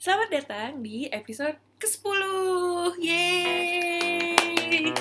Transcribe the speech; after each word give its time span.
Selamat 0.00 0.32
datang 0.32 0.80
di 0.80 1.12
episode 1.12 1.60
ke-10. 1.76 2.24
Yeay! 3.04 4.96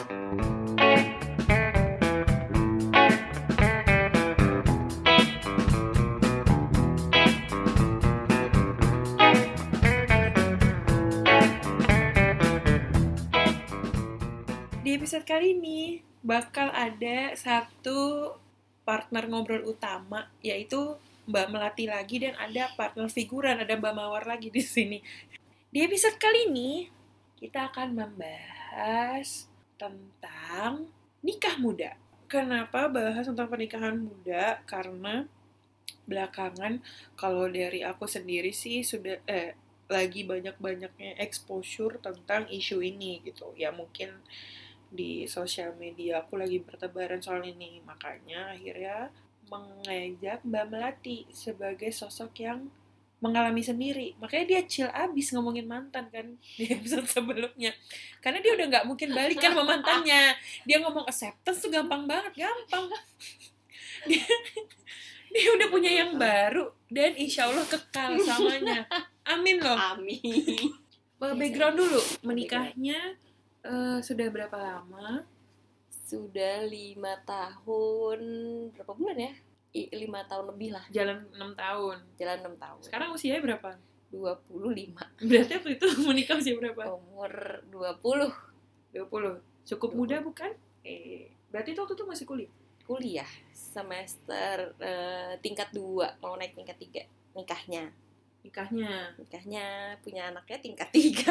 Di 14.83 14.89
episode 14.99 15.23
kali 15.23 15.55
ini 15.55 16.03
bakal 16.19 16.75
ada 16.75 17.39
satu 17.39 18.35
partner 18.83 19.31
ngobrol 19.31 19.63
utama 19.63 20.27
yaitu 20.43 20.99
Mbak 21.29 21.47
Melati 21.53 21.85
lagi 21.85 22.17
dan 22.25 22.33
ada 22.41 22.73
partner 22.73 23.05
figuran 23.05 23.61
ada 23.61 23.77
Mbak 23.77 23.93
Mawar 23.93 24.25
lagi 24.25 24.49
di 24.49 24.65
sini. 24.65 24.97
Di 25.69 25.85
episode 25.85 26.17
kali 26.17 26.49
ini 26.49 26.89
kita 27.37 27.69
akan 27.69 27.93
membahas 27.93 29.45
tentang 29.77 30.89
nikah 31.21 31.61
muda. 31.61 31.93
Kenapa 32.25 32.89
bahas 32.89 33.29
tentang 33.29 33.45
pernikahan 33.45 34.01
muda? 34.01 34.65
Karena 34.65 35.29
belakangan 36.09 36.81
kalau 37.13 37.45
dari 37.45 37.85
aku 37.85 38.09
sendiri 38.09 38.49
sih 38.49 38.81
sudah 38.81 39.21
eh 39.29 39.53
lagi 39.85 40.25
banyak-banyaknya 40.25 41.21
exposure 41.21 42.01
tentang 42.01 42.49
isu 42.49 42.81
ini 42.81 43.21
gitu. 43.21 43.53
Ya 43.53 43.69
mungkin 43.69 44.17
di 44.89 45.29
sosial 45.29 45.77
media 45.77 46.25
aku 46.25 46.41
lagi 46.41 46.57
bertebaran 46.57 47.21
soal 47.21 47.45
ini. 47.45 47.85
Makanya 47.85 48.57
akhirnya 48.57 49.13
mengajak 49.49 50.45
Mbak 50.45 50.65
Melati 50.69 51.25
sebagai 51.33 51.89
sosok 51.89 52.31
yang 52.39 52.69
mengalami 53.19 53.59
sendiri. 53.59 54.15
Makanya 54.19 54.45
dia 54.47 54.61
chill 54.63 54.89
abis 54.91 55.35
ngomongin 55.35 55.67
mantan 55.67 56.07
kan 56.07 56.25
di 56.57 56.65
episode 56.71 57.07
sebelumnya. 57.07 57.75
Karena 58.23 58.39
dia 58.39 58.55
udah 58.55 58.65
nggak 58.71 58.85
mungkin 58.87 59.09
balik 59.11 59.37
kan 59.39 59.51
sama 59.51 59.63
mantannya. 59.67 60.35
Dia 60.63 60.77
ngomong 60.83 61.05
acceptance 61.07 61.59
tuh 61.63 61.71
gampang 61.71 62.07
banget, 62.07 62.47
gampang. 62.47 62.87
Dia, 64.07 64.23
dia 65.35 65.47
udah 65.59 65.67
punya 65.67 65.91
yang 65.91 66.15
baru 66.15 66.71
dan 66.87 67.11
insya 67.19 67.51
Allah 67.51 67.67
kekal 67.67 68.15
samanya. 68.23 68.87
Amin 69.27 69.59
loh. 69.59 69.75
Amin. 69.75 70.73
Background 71.19 71.75
dulu, 71.75 71.99
menikahnya 72.23 73.19
eh, 73.67 73.99
sudah 73.99 74.31
berapa 74.31 74.55
lama? 74.55 75.27
Sudah 76.09 76.65
lima 76.65 77.13
tahun 77.21 78.19
berapa 78.73 78.93
bulan 78.97 79.17
ya? 79.29 79.33
Lima 79.93 80.25
tahun 80.25 80.49
lebih 80.49 80.73
lah. 80.73 80.81
Jalan 80.89 81.29
6 81.29 81.53
tahun. 81.53 81.97
Jalan 82.17 82.37
enam 82.41 82.55
tahun. 82.57 82.81
Sekarang 82.81 83.13
usianya 83.13 83.45
berapa? 83.45 83.77
25 84.09 84.49
Berarti 85.29 85.51
waktu 85.61 85.71
itu 85.77 85.85
menikah 86.09 86.41
usia 86.41 86.57
berapa? 86.57 86.97
Umur 86.97 87.61
20 87.69 88.97
20. 88.97 89.69
Cukup 89.69 89.91
muda 89.93 90.17
bukan? 90.25 90.49
Eh, 90.81 91.29
berarti 91.53 91.77
itu 91.77 91.79
waktu 91.85 91.93
itu 91.93 92.05
masih 92.09 92.25
kuliah. 92.25 92.49
kuliah 92.89 93.29
semester 93.53 94.73
eh, 94.81 95.37
tingkat 95.45 95.69
2 95.77 96.17
mau 96.25 96.33
naik 96.33 96.57
tingkat 96.57 96.81
3 96.81 97.37
nikahnya. 97.37 97.93
Nikahnya. 98.41 99.13
Nikahnya 99.21 99.93
punya 100.01 100.33
anaknya 100.33 100.57
tingkat 100.57 100.89
3. 100.89 101.21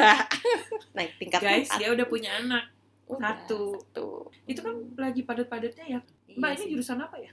naik 0.95 1.19
tingkat 1.19 1.41
Guys, 1.43 1.67
empat. 1.67 1.79
dia 1.83 1.89
udah 1.91 2.07
punya 2.07 2.31
anak. 2.39 2.71
Udah, 3.09 3.33
satu. 3.33 3.73
satu. 3.75 4.07
Itu 4.45 4.61
kan 4.61 4.75
lagi 4.95 5.25
padat-padatnya 5.25 5.85
ya. 5.87 5.99
Iya 6.29 6.37
Mbak, 6.37 6.49
ini 6.53 6.61
sih. 6.61 6.69
jurusan 6.71 7.01
apa 7.01 7.17
ya? 7.17 7.31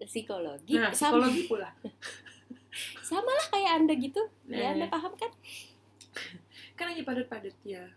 psikologi. 0.00 0.80
Nah, 0.80 0.88
sama, 0.96 1.20
psikologi 1.20 1.42
pula. 1.44 1.68
sama 3.08 3.28
lah 3.28 3.46
kayak 3.52 3.70
Anda 3.84 3.94
gitu. 4.00 4.22
Ya, 4.48 4.72
Nah. 4.72 4.80
Anda 4.80 4.86
paham 4.88 5.12
kan? 5.12 5.28
Kan 6.80 6.96
lagi 6.96 7.04
padat-padatnya. 7.04 7.92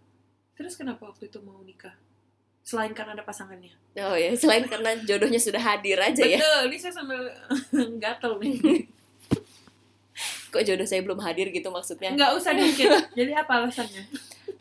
Terus 0.53 0.75
kenapa 0.75 1.07
waktu 1.07 1.31
itu 1.31 1.39
mau 1.39 1.63
nikah? 1.63 1.95
Selain 2.63 2.91
karena 2.91 3.15
ada 3.15 3.23
pasangannya. 3.23 3.71
Oh 4.03 4.15
ya, 4.15 4.35
selain 4.35 4.67
karena 4.67 4.91
jodohnya 5.03 5.39
sudah 5.39 5.59
hadir 5.59 5.95
aja 5.95 6.23
ya. 6.23 6.35
Betul, 6.39 6.61
ini 6.67 6.77
saya 6.79 6.93
sambil 6.95 7.19
gatel 8.03 8.35
nih. 8.39 8.83
Kok 10.51 10.61
jodoh 10.61 10.85
saya 10.85 11.01
belum 11.01 11.17
hadir 11.23 11.49
gitu 11.49 11.71
maksudnya? 11.71 12.11
Nggak 12.13 12.31
usah 12.35 12.51
dikit. 12.53 12.91
Jadi 13.15 13.31
apa 13.31 13.63
alasannya? 13.63 14.03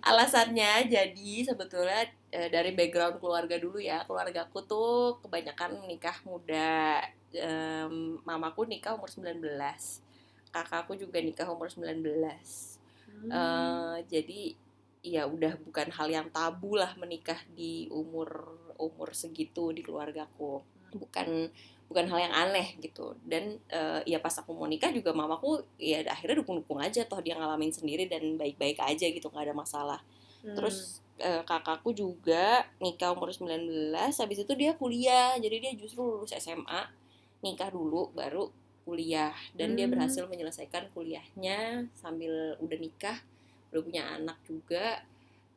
Alasannya 0.00 0.88
jadi 0.88 1.32
sebetulnya 1.44 2.06
eh, 2.32 2.48
dari 2.48 2.72
background 2.72 3.20
keluarga 3.20 3.60
dulu 3.60 3.78
ya. 3.78 4.02
Keluargaku 4.08 4.64
tuh 4.64 5.20
kebanyakan 5.20 5.84
nikah 5.84 6.16
muda. 6.24 7.04
Em, 7.32 8.18
mamaku 8.24 8.64
nikah 8.64 8.96
umur 8.96 9.12
19. 9.12 10.00
Kakakku 10.52 10.96
juga 10.96 11.20
nikah 11.20 11.48
umur 11.52 11.68
19. 11.68 12.80
Hmm. 13.06 13.28
Eh, 13.28 13.96
jadi 14.08 14.56
ya 15.02 15.26
udah 15.26 15.58
bukan 15.60 15.90
hal 15.92 16.08
yang 16.08 16.28
tabu 16.30 16.78
lah 16.78 16.94
menikah 16.94 17.38
di 17.52 17.90
umur 17.92 18.54
umur 18.80 19.12
segitu 19.12 19.70
di 19.76 19.84
keluargaku. 19.84 20.64
Bukan 20.92 21.52
bukan 21.92 22.08
hal 22.08 22.24
yang 22.24 22.32
aneh 22.32 22.80
gitu 22.80 23.12
dan 23.28 23.60
eh, 23.68 24.00
ya 24.08 24.16
pas 24.16 24.32
aku 24.32 24.56
mau 24.56 24.64
nikah 24.64 24.88
juga 24.88 25.12
mamaku 25.12 25.60
ya 25.76 26.00
akhirnya 26.08 26.40
dukung-dukung 26.40 26.80
aja 26.80 27.04
toh 27.04 27.20
dia 27.20 27.36
ngalamin 27.36 27.68
sendiri 27.68 28.08
dan 28.08 28.40
baik-baik 28.40 28.80
aja 28.80 29.04
gitu 29.12 29.28
nggak 29.28 29.52
ada 29.52 29.52
masalah 29.52 30.00
Hmm. 30.42 30.56
terus 30.58 30.98
eh, 31.18 31.42
kakakku 31.46 31.94
juga 31.94 32.66
nikah 32.82 33.14
umur 33.14 33.30
19 33.30 33.94
habis 33.94 34.38
itu 34.42 34.52
dia 34.58 34.74
kuliah 34.74 35.38
jadi 35.38 35.56
dia 35.62 35.72
justru 35.78 36.02
lulus 36.02 36.34
SMA 36.34 36.82
nikah 37.42 37.70
dulu 37.70 38.10
baru 38.10 38.50
kuliah 38.82 39.30
dan 39.54 39.78
dia 39.78 39.86
Hmm. 39.86 39.94
berhasil 39.94 40.26
menyelesaikan 40.26 40.90
kuliahnya 40.90 41.86
sambil 41.94 42.58
udah 42.58 42.78
nikah 42.78 43.18
udah 43.70 43.82
punya 43.86 44.02
anak 44.18 44.38
juga 44.44 45.06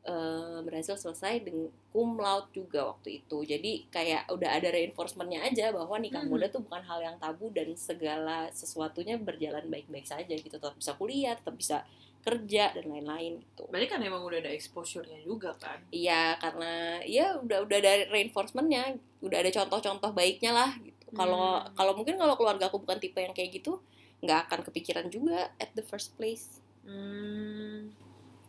eh, 0.06 0.60
berhasil 0.62 0.94
selesai 1.02 1.42
dengan 1.42 1.66
cum 1.90 2.22
laude 2.22 2.54
juga 2.54 2.94
waktu 2.94 3.26
itu 3.26 3.38
jadi 3.42 3.72
kayak 3.90 4.30
udah 4.30 4.50
ada 4.54 4.70
reinforcementnya 4.70 5.42
aja 5.42 5.74
bahwa 5.74 5.98
nikah 5.98 6.22
Hmm. 6.22 6.30
muda 6.30 6.46
tuh 6.46 6.62
bukan 6.62 6.86
hal 6.86 7.02
yang 7.02 7.18
tabu 7.18 7.50
dan 7.50 7.74
segala 7.74 8.46
sesuatunya 8.54 9.18
berjalan 9.18 9.66
baik-baik 9.66 10.06
saja 10.06 10.30
gitu 10.30 10.62
tetap 10.62 10.78
bisa 10.78 10.94
kuliah 10.94 11.34
tetap 11.34 11.58
bisa 11.58 11.82
kerja 12.26 12.74
dan 12.74 12.86
lain-lain 12.90 13.38
gitu 13.38 13.70
Berarti 13.70 13.88
kan 13.88 14.02
emang 14.02 14.26
udah 14.26 14.42
ada 14.42 14.50
exposure-nya 14.50 15.22
juga 15.22 15.54
kan? 15.62 15.78
Iya 15.94 16.34
karena 16.42 16.98
ya 17.06 17.38
udah 17.38 17.62
udah 17.70 17.80
dari 17.80 18.10
reinforcementnya 18.10 18.98
udah 19.22 19.38
ada 19.46 19.52
contoh-contoh 19.54 20.12
baiknya 20.18 20.52
lah 20.52 20.72
gitu. 20.82 21.06
Kalau 21.14 21.62
Hmm. 21.62 21.70
kalau 21.78 21.94
mungkin 21.94 22.18
kalau 22.18 22.34
keluarga 22.34 22.66
aku 22.68 22.82
bukan 22.82 22.98
tipe 22.98 23.22
yang 23.22 23.32
kayak 23.38 23.62
gitu 23.62 23.78
nggak 24.26 24.50
akan 24.50 24.60
kepikiran 24.66 25.08
juga 25.14 25.54
at 25.62 25.70
the 25.78 25.86
first 25.86 26.18
place. 26.18 26.60
Hmm, 26.82 27.94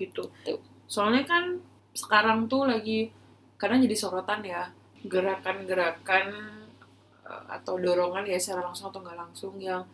gitu. 0.01 0.33
Tuh. 0.45 0.61
Soalnya 0.89 1.29
kan 1.29 1.61
sekarang 1.93 2.49
tuh 2.49 2.65
lagi 2.69 3.13
karena 3.57 3.81
jadi 3.81 3.97
sorotan 3.97 4.41
ya 4.45 4.69
gerakan-gerakan 5.05 6.27
eh, 7.29 7.45
atau 7.53 7.77
dorongan 7.77 8.25
ya 8.25 8.41
secara 8.41 8.69
langsung 8.73 8.89
atau 8.89 9.01
nggak 9.05 9.19
langsung 9.21 9.55
yang 9.61 9.85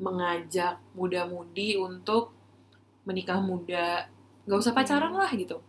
mengajak 0.00 0.80
muda-mudi 0.98 1.78
untuk 1.78 2.34
menikah 3.04 3.40
muda, 3.40 4.08
nggak 4.48 4.58
usah 4.60 4.72
pacaran 4.76 5.12
lah 5.12 5.30
gitu, 5.32 5.60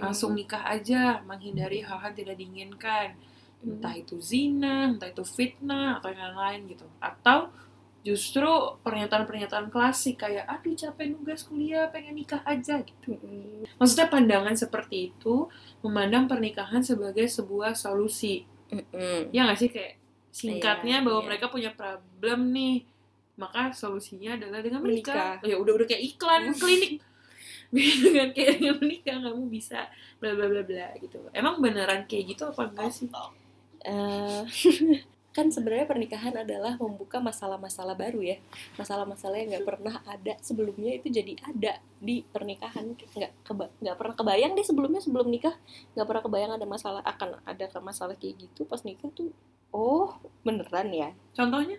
langsung 0.00 0.32
nikah 0.32 0.64
aja, 0.64 1.20
menghindari 1.24 1.84
hal-hal 1.84 2.12
tidak 2.16 2.36
diinginkan, 2.40 3.16
entah 3.60 3.94
itu 3.96 4.16
zina, 4.20 4.88
entah 4.92 5.08
itu 5.08 5.24
fitnah 5.24 6.00
atau 6.00 6.12
yang 6.12 6.36
lain 6.36 6.68
gitu, 6.68 6.84
atau 7.00 7.52
justru 8.06 8.48
pernyataan-pernyataan 8.86 9.68
klasik 9.68 10.22
kayak 10.22 10.46
aduh 10.48 10.72
capek 10.72 11.12
nugas 11.12 11.44
kuliah 11.44 11.90
pengen 11.92 12.14
nikah 12.16 12.40
aja 12.46 12.80
gitu. 12.80 13.18
Mm-mm. 13.18 13.66
maksudnya 13.76 14.06
pandangan 14.08 14.54
seperti 14.54 15.12
itu 15.12 15.50
memandang 15.84 16.24
pernikahan 16.30 16.80
sebagai 16.80 17.26
sebuah 17.28 17.74
solusi. 17.76 18.46
Mm-mm. 18.72 19.34
ya 19.34 19.44
nggak 19.44 19.58
sih? 19.60 19.68
Kayak 19.68 19.98
singkatnya 20.30 21.02
Iya, 21.02 21.04
bahwa 21.04 21.20
iya. 21.20 21.26
mereka 21.26 21.46
punya 21.50 21.70
problem 21.74 22.54
nih 22.54 22.86
maka 23.38 23.70
solusinya 23.70 24.34
adalah 24.34 24.58
dengan 24.60 24.82
menikah, 24.82 25.38
Menikah. 25.38 25.46
ya 25.46 25.56
udah 25.56 25.72
udah 25.78 25.86
kayak 25.86 26.02
iklan 26.14 26.42
klinik. 26.52 26.92
Dengan 27.68 28.32
kayak 28.32 28.64
dengan 28.64 28.80
menikah 28.80 29.20
kamu 29.20 29.44
bisa 29.52 29.92
bla 30.16 30.32
bla 30.32 30.48
bla 30.48 30.64
bla 30.64 30.88
gitu. 31.04 31.20
Emang 31.36 31.60
beneran 31.60 32.08
kayak 32.08 32.32
gitu 32.32 32.48
apa 32.48 32.64
enggak 32.64 32.88
sih? 32.88 33.12
Eh, 33.84 34.42
kan 35.36 35.52
sebenarnya 35.52 35.84
pernikahan 35.84 36.32
adalah 36.32 36.80
membuka 36.80 37.20
masalah-masalah 37.20 37.92
baru 37.92 38.24
ya. 38.24 38.40
Masalah-masalah 38.80 39.36
yang 39.36 39.48
nggak 39.52 39.66
pernah 39.68 40.00
ada. 40.08 40.32
Sebelumnya 40.40 40.96
itu 40.96 41.12
jadi 41.12 41.36
ada 41.44 41.76
di 42.00 42.24
pernikahan. 42.24 42.96
Nggak 42.96 43.32
keba- 43.44 43.72
nggak 43.84 43.96
pernah 44.00 44.14
kebayang 44.16 44.52
deh 44.56 44.64
sebelumnya 44.64 45.04
sebelum 45.04 45.28
nikah. 45.28 45.52
Nggak 45.92 46.06
pernah 46.08 46.22
kebayang 46.24 46.52
ada 46.56 46.64
masalah 46.64 47.02
akan 47.04 47.36
ada 47.44 47.68
masalah 47.84 48.16
kayak 48.16 48.48
gitu. 48.48 48.64
Pas 48.64 48.80
nikah 48.80 49.12
tuh 49.12 49.28
oh 49.76 50.16
beneran 50.40 50.88
ya. 50.88 51.12
Contohnya 51.36 51.76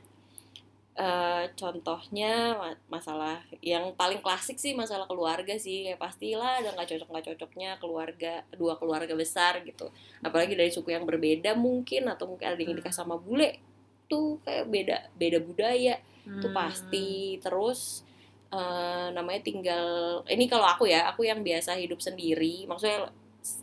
Eh, 0.99 1.45
contohnya 1.55 2.59
ma- 2.59 2.81
masalah 2.91 3.39
yang 3.63 3.95
paling 3.95 4.19
klasik 4.19 4.59
sih 4.59 4.75
masalah 4.75 5.07
keluarga 5.07 5.55
sih. 5.55 5.87
Kayak 5.87 6.03
pastilah 6.03 6.59
ada 6.59 6.75
nggak 6.75 6.91
cocok 6.91 7.07
nggak 7.07 7.25
cocoknya 7.31 7.69
keluarga 7.79 8.43
dua 8.51 8.75
keluarga 8.75 9.15
besar 9.15 9.63
gitu. 9.63 9.87
Apalagi 10.19 10.59
dari 10.59 10.67
suku 10.67 10.91
yang 10.91 11.07
berbeda 11.07 11.55
mungkin 11.55 12.11
atau 12.11 12.27
mungkin 12.27 12.51
ada 12.51 12.59
yang 12.59 12.75
nikah 12.75 12.91
sama 12.91 13.15
bule 13.15 13.63
tuh 14.11 14.43
kayak 14.43 14.67
beda 14.67 14.97
beda 15.15 15.39
budaya. 15.39 15.95
Hmm. 16.27 16.51
pasti. 16.51 17.39
Terus 17.39 18.03
eh, 18.51 19.07
namanya 19.15 19.39
tinggal 19.39 19.87
ini 20.27 20.51
kalau 20.51 20.67
aku 20.67 20.83
ya 20.83 21.07
aku 21.07 21.23
yang 21.23 21.47
biasa 21.47 21.79
hidup 21.79 22.03
sendiri. 22.03 22.67
Maksudnya 22.67 23.07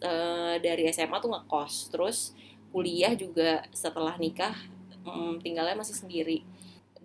eh, 0.01 0.57
dari 0.65 0.89
SMA 0.89 1.21
tuh 1.21 1.37
ngekos. 1.37 1.93
Terus 1.93 2.33
kuliah 2.73 3.13
juga 3.13 3.61
setelah 3.77 4.17
nikah 4.17 4.57
mm, 5.05 5.45
tinggalnya 5.45 5.77
masih 5.77 5.97
sendiri 6.01 6.56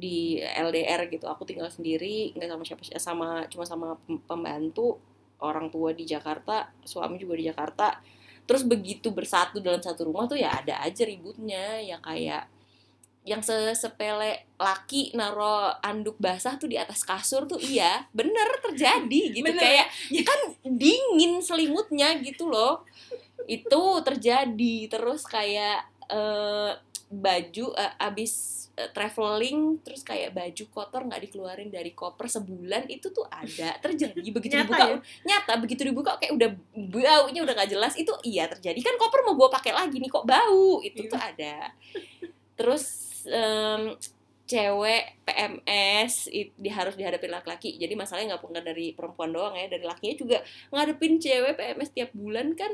di 0.02 0.42
LDR 0.42 1.06
gitu. 1.14 1.30
Aku 1.30 1.46
tinggal 1.46 1.70
sendiri 1.70 2.34
nggak 2.34 2.50
sama 2.50 2.64
siapa 2.66 2.84
sama 2.98 3.30
cuma 3.46 3.66
sama 3.70 3.88
pem- 4.10 4.26
pembantu 4.26 4.98
orang 5.42 5.70
tua 5.70 5.94
di 5.94 6.06
Jakarta 6.10 6.74
suami 6.82 7.22
juga 7.22 7.38
di 7.38 7.46
Jakarta. 7.46 8.02
Terus 8.50 8.66
begitu 8.66 9.14
bersatu 9.14 9.62
dalam 9.62 9.80
satu 9.80 10.10
rumah 10.10 10.26
tuh 10.26 10.42
ya 10.42 10.50
ada 10.58 10.82
aja 10.82 11.06
ributnya 11.06 11.78
ya 11.78 12.02
kayak 12.02 12.50
yang 13.22 13.46
se- 13.46 13.78
sepele 13.78 14.50
laki 14.58 15.14
naro 15.14 15.70
anduk 15.86 16.18
basah 16.18 16.58
tuh 16.58 16.66
di 16.66 16.74
atas 16.74 17.06
kasur 17.06 17.46
tuh 17.46 17.62
iya 17.62 18.10
bener 18.18 18.50
terjadi 18.66 19.22
gitu. 19.30 19.46
Bener. 19.46 19.62
kayak 19.62 19.88
ya 20.10 20.26
kan 20.26 20.40
dingin 20.66 21.38
selimutnya 21.46 22.18
gitu 22.26 22.50
loh. 22.50 22.82
Itu 23.46 24.02
terjadi 24.02 24.90
terus 24.90 25.22
kayak 25.30 25.86
eh, 26.12 26.72
baju 27.12 27.66
eh, 27.76 27.94
abis 28.00 28.32
eh, 28.76 28.88
traveling 28.92 29.84
terus 29.84 30.00
kayak 30.00 30.32
baju 30.32 30.64
kotor 30.72 31.04
nggak 31.04 31.28
dikeluarin 31.28 31.68
dari 31.68 31.92
koper 31.92 32.28
sebulan 32.28 32.88
itu 32.88 33.12
tuh 33.12 33.28
ada 33.28 33.76
terjadi 33.80 34.28
begitu 34.36 34.56
Nyata 34.56 34.64
dibuka 34.64 34.86
ya? 34.88 34.98
nyata 35.28 35.54
begitu 35.60 35.82
dibuka 35.84 36.12
kayak 36.16 36.34
udah 36.40 36.50
baunya 36.72 37.44
udah 37.44 37.54
gak 37.56 37.72
jelas 37.72 38.00
itu 38.00 38.16
iya 38.24 38.48
terjadi 38.48 38.80
kan 38.80 38.96
koper 38.96 39.28
mau 39.28 39.36
gue 39.36 39.50
pakai 39.52 39.76
lagi 39.76 40.00
nih 40.00 40.08
kok 40.08 40.24
bau 40.24 40.80
itu 40.80 41.04
Iya. 41.04 41.12
tuh 41.12 41.20
ada 41.20 41.56
terus 42.56 42.86
em, 43.28 43.96
cewek 44.48 45.04
PMS 45.24 46.28
di 46.36 46.70
harus 46.72 46.96
dihadapi 47.00 47.28
laki-laki 47.28 47.80
jadi 47.80 47.96
masalahnya 47.96 48.36
nggak 48.36 48.44
bukan 48.44 48.64
dari 48.64 48.92
perempuan 48.92 49.32
doang 49.32 49.56
ya 49.56 49.72
dari 49.72 49.84
lakinya 49.88 50.16
juga 50.16 50.38
ngadepin 50.72 51.20
cewek 51.20 51.56
PMS 51.56 51.92
tiap 51.96 52.12
bulan 52.12 52.52
kan 52.56 52.72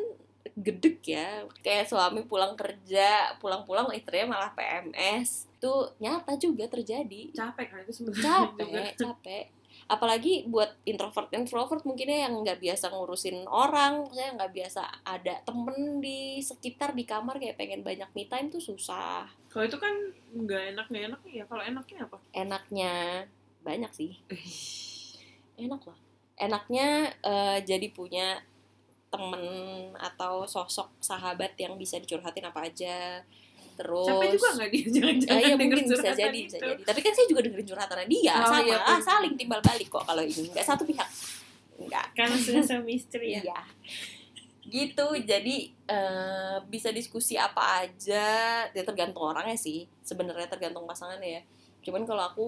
gedek 0.56 1.04
ya. 1.04 1.44
Kayak 1.66 1.90
suami 1.92 2.24
pulang 2.24 2.54
kerja 2.56 3.36
pulang-pulang 3.42 3.92
istrinya 3.92 4.38
malah 4.38 4.52
PMS 4.54 5.48
itu 5.58 5.74
nyata 5.98 6.38
juga 6.38 6.70
terjadi. 6.70 7.34
Capek 7.34 7.68
kan 7.74 7.80
itu 7.84 7.94
sebenarnya. 7.94 8.54
Capek 8.54 8.92
capek. 9.04 9.46
Apalagi 9.88 10.44
buat 10.52 10.76
introvert 10.84 11.32
introvert 11.32 11.82
mungkinnya 11.88 12.28
yang 12.28 12.44
nggak 12.44 12.60
biasa 12.60 12.92
ngurusin 12.92 13.48
orang 13.48 14.04
saya 14.12 14.36
nggak 14.36 14.52
biasa 14.52 14.82
ada 15.08 15.40
temen 15.48 16.04
di 16.04 16.44
sekitar 16.44 16.92
di 16.92 17.08
kamar 17.08 17.40
kayak 17.40 17.56
pengen 17.56 17.88
banyak 17.88 18.10
me 18.12 18.28
time 18.28 18.52
tuh 18.52 18.60
susah. 18.60 19.26
Kalau 19.48 19.64
itu 19.64 19.80
kan 19.80 19.96
nggak 20.36 20.76
enak 20.76 20.86
nggak 20.92 21.04
enak 21.08 21.22
ya. 21.26 21.44
Kalau 21.48 21.64
enaknya 21.64 22.00
apa? 22.04 22.18
Enaknya 22.36 22.94
banyak 23.64 23.92
sih. 23.96 24.12
Enak 25.56 25.82
lah. 25.88 26.00
Enaknya 26.38 27.18
eh, 27.24 27.58
jadi 27.64 27.88
punya 27.90 28.44
temen 29.08 29.96
atau 29.96 30.44
sosok 30.44 30.92
sahabat 31.00 31.56
yang 31.56 31.80
bisa 31.80 31.96
dicurhatin 31.98 32.48
apa 32.48 32.68
aja. 32.68 33.24
Terus 33.78 34.10
capek 34.10 34.28
juga 34.34 34.48
nggak 34.58 34.70
dia? 34.74 34.86
Jangan-jangan 34.90 35.38
iya 35.38 35.54
denger 35.54 35.78
mungkin 35.78 35.86
bisa 35.86 36.12
jadi 36.18 36.40
bisa 36.42 36.58
itu. 36.58 36.66
jadi. 36.66 36.82
Tapi 36.82 37.00
kan 37.06 37.14
saya 37.14 37.28
juga 37.30 37.42
dengerin 37.46 37.68
curhatan 37.70 37.98
dia. 38.10 38.34
Oh, 38.34 38.50
sama 38.50 38.66
iya, 38.66 38.78
ah 38.82 39.00
saling 39.00 39.34
timbal 39.38 39.62
balik 39.62 39.88
kok 39.88 40.04
kalau 40.04 40.24
ini. 40.26 40.50
Nggak 40.50 40.66
satu 40.66 40.84
pihak. 40.84 41.10
Nggak. 41.78 42.06
Karena 42.18 42.36
sudah 42.42 42.64
sama 42.66 42.90
istri 42.90 43.38
ya. 43.38 43.42
Iya. 43.46 43.60
Gitu. 44.66 45.08
Jadi 45.24 45.56
eh, 45.70 46.58
bisa 46.66 46.90
diskusi 46.90 47.38
apa 47.38 47.86
aja. 47.86 48.28
Ya 48.66 48.82
tergantung 48.82 49.30
orangnya 49.30 49.56
sih. 49.56 49.86
Sebenarnya 50.02 50.50
tergantung 50.50 50.90
pasangannya 50.90 51.30
ya. 51.38 51.42
Cuman 51.86 52.10
kalau 52.10 52.24
aku 52.34 52.46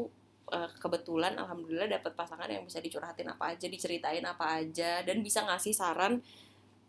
eh, 0.49 0.69
kebetulan 0.81 1.37
alhamdulillah 1.37 1.85
dapat 1.93 2.17
pasangan 2.17 2.49
yang 2.49 2.65
bisa 2.65 2.81
dicurhatin 2.81 3.29
apa 3.29 3.53
aja 3.53 3.69
diceritain 3.69 4.25
apa 4.25 4.65
aja 4.65 5.05
dan 5.05 5.21
bisa 5.21 5.45
ngasih 5.45 5.77
saran 5.77 6.25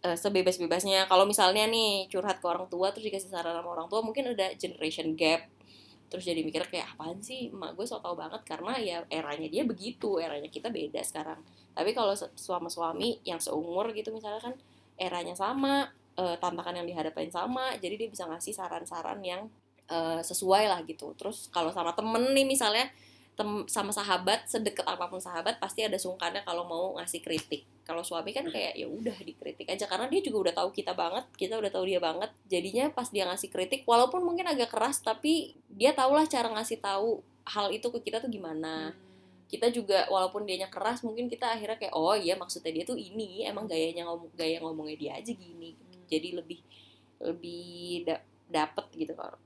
eh, 0.04 0.18
sebebas-bebasnya. 0.18 1.06
Kalau 1.10 1.24
misalnya 1.28 1.64
nih 1.68 2.08
curhat 2.12 2.40
ke 2.42 2.46
orang 2.48 2.66
tua 2.72 2.90
terus 2.92 3.06
dikasih 3.08 3.30
saran 3.32 3.54
sama 3.56 3.68
orang 3.76 3.88
tua 3.88 4.00
mungkin 4.00 4.32
ada 4.32 4.52
generation 4.56 5.14
gap. 5.16 5.46
Terus 6.10 6.26
jadi 6.26 6.42
mikir 6.42 6.66
kayak 6.66 6.98
apaan 6.98 7.22
sih? 7.22 7.54
Emak 7.54 7.78
gue 7.78 7.86
so 7.86 8.02
tau 8.02 8.18
banget. 8.18 8.42
Karena 8.42 8.74
ya 8.80 9.04
eranya 9.08 9.46
dia 9.46 9.62
begitu 9.62 10.18
eranya 10.18 10.50
kita 10.50 10.68
beda 10.72 11.00
sekarang. 11.06 11.38
Tapi 11.76 11.90
kalau 11.94 12.12
se- 12.18 12.34
suami-suami 12.34 13.22
yang 13.22 13.38
seumur 13.38 13.94
gitu 13.94 14.10
misalnya 14.10 14.42
kan 14.42 14.54
eranya 14.98 15.32
sama 15.38 15.86
eh, 16.18 16.36
tantangan 16.42 16.82
yang 16.82 16.88
dihadapin 16.90 17.30
sama 17.30 17.72
jadi 17.78 17.94
dia 17.96 18.08
bisa 18.10 18.26
ngasih 18.26 18.52
saran-saran 18.52 19.22
yang 19.22 19.46
eh, 19.86 20.20
sesuai 20.20 20.66
lah 20.66 20.80
gitu. 20.82 21.14
Terus 21.14 21.48
kalau 21.54 21.70
sama 21.70 21.94
temen 21.94 22.34
nih 22.34 22.44
misalnya 22.44 22.90
tem 23.40 23.64
sama 23.72 23.88
sahabat 23.88 24.44
sedekat 24.44 24.84
apa 24.84 25.08
pun 25.08 25.16
sahabat 25.16 25.56
pasti 25.56 25.80
ada 25.80 25.96
sungkannya 25.96 26.44
kalau 26.44 26.68
mau 26.68 27.00
ngasih 27.00 27.24
kritik. 27.24 27.64
Kalau 27.88 28.04
suami 28.04 28.36
kan 28.36 28.44
kayak 28.44 28.76
ya 28.76 28.84
udah 28.84 29.16
dikritik 29.16 29.64
aja 29.64 29.88
karena 29.88 30.04
dia 30.12 30.20
juga 30.20 30.44
udah 30.44 30.54
tahu 30.60 30.68
kita 30.76 30.92
banget 30.92 31.24
kita 31.40 31.56
udah 31.56 31.72
tahu 31.72 31.88
dia 31.88 31.96
banget. 31.96 32.28
Jadinya 32.52 32.92
pas 32.92 33.08
dia 33.08 33.24
ngasih 33.24 33.48
kritik 33.48 33.88
walaupun 33.88 34.20
mungkin 34.20 34.44
agak 34.44 34.68
keras 34.68 35.00
tapi 35.00 35.56
dia 35.72 35.96
tahulah 35.96 36.28
cara 36.28 36.52
ngasih 36.52 36.84
tahu 36.84 37.24
hal 37.48 37.72
itu 37.72 37.88
ke 37.88 38.12
kita 38.12 38.20
tuh 38.20 38.28
gimana. 38.28 38.92
Kita 39.48 39.72
juga 39.72 40.04
walaupun 40.12 40.44
dianya 40.44 40.68
keras 40.68 41.00
mungkin 41.00 41.26
kita 41.26 41.56
akhirnya 41.56 41.80
kayak 41.80 41.96
oh 41.96 42.12
iya 42.12 42.36
maksudnya 42.36 42.76
dia 42.76 42.84
tuh 42.84 43.00
ini 43.00 43.48
emang 43.48 43.64
gayanya 43.64 44.04
ngomong 44.04 44.36
gaya 44.36 44.60
ngomongnya 44.60 44.96
dia 45.00 45.12
aja 45.16 45.32
gini. 45.32 45.72
Jadi 46.12 46.36
lebih 46.36 46.60
lebih 47.24 48.04
da- 48.04 48.22
dapet 48.52 48.86
gitu 49.00 49.16
kalau 49.16 49.40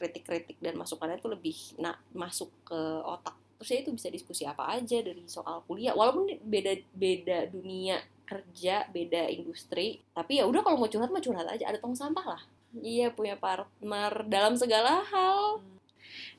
kritik-kritik 0.00 0.56
dan 0.64 0.80
masukannya 0.80 1.20
tuh 1.20 1.36
lebih 1.36 1.76
nah 1.76 2.00
masuk 2.16 2.48
ke 2.64 2.80
otak. 3.04 3.36
Terus 3.60 3.68
ya 3.68 3.78
itu 3.84 3.90
bisa 3.92 4.08
diskusi 4.08 4.48
apa 4.48 4.64
aja 4.72 5.04
dari 5.04 5.20
soal 5.28 5.60
kuliah. 5.68 5.92
Walaupun 5.92 6.32
beda 6.40 6.72
beda 6.96 7.52
dunia 7.52 8.00
kerja 8.24 8.88
beda 8.88 9.26
industri 9.28 10.00
tapi 10.14 10.38
ya 10.40 10.48
udah 10.48 10.62
kalau 10.64 10.80
mau 10.80 10.88
curhat 10.88 11.12
mah 11.12 11.20
curhat 11.20 11.44
aja. 11.44 11.68
Ada 11.68 11.76
tong 11.76 11.92
sampah 11.92 12.24
lah. 12.24 12.42
Iya 12.80 13.12
punya 13.12 13.36
partner 13.36 14.24
dalam 14.24 14.56
segala 14.56 15.04
hal. 15.04 15.60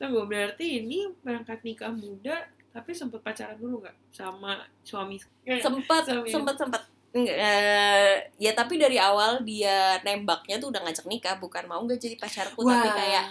Tunggu, 0.02 0.26
berarti 0.26 0.82
ini 0.82 1.14
berangkat 1.22 1.62
nikah 1.62 1.94
muda 1.94 2.50
tapi 2.72 2.96
sempet 2.96 3.20
pacaran 3.22 3.60
dulu 3.60 3.84
nggak? 3.84 3.96
Sama 4.16 4.66
suami? 4.82 5.20
Eh, 5.44 5.60
sempat 5.60 6.08
Suami. 6.08 6.32
sempat 6.32 6.56
sempat 6.58 6.82
Eh, 7.12 8.16
ya 8.40 8.52
tapi 8.56 8.80
dari 8.80 8.96
awal 8.96 9.44
dia 9.44 10.00
nembaknya 10.00 10.64
tuh 10.64 10.72
udah 10.72 10.80
ngajak 10.88 11.04
nikah 11.12 11.36
bukan 11.44 11.68
mau 11.68 11.84
nggak 11.84 12.00
jadi 12.00 12.16
pacarku 12.16 12.64
tapi 12.64 12.88
kayak 12.88 13.26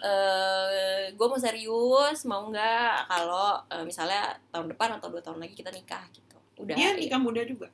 eh 0.00 1.04
gue 1.14 1.26
mau 1.30 1.38
serius 1.38 2.26
mau 2.26 2.50
nggak 2.50 3.06
kalau 3.06 3.54
eh, 3.70 3.84
misalnya 3.86 4.34
tahun 4.50 4.74
depan 4.74 4.98
atau 4.98 5.14
dua 5.14 5.22
tahun 5.22 5.38
lagi 5.38 5.54
kita 5.54 5.70
nikah 5.70 6.02
gitu 6.10 6.36
udah 6.58 6.74
dia 6.74 6.90
ya. 6.90 6.98
nikah 6.98 7.20
muda 7.22 7.46
juga. 7.46 7.70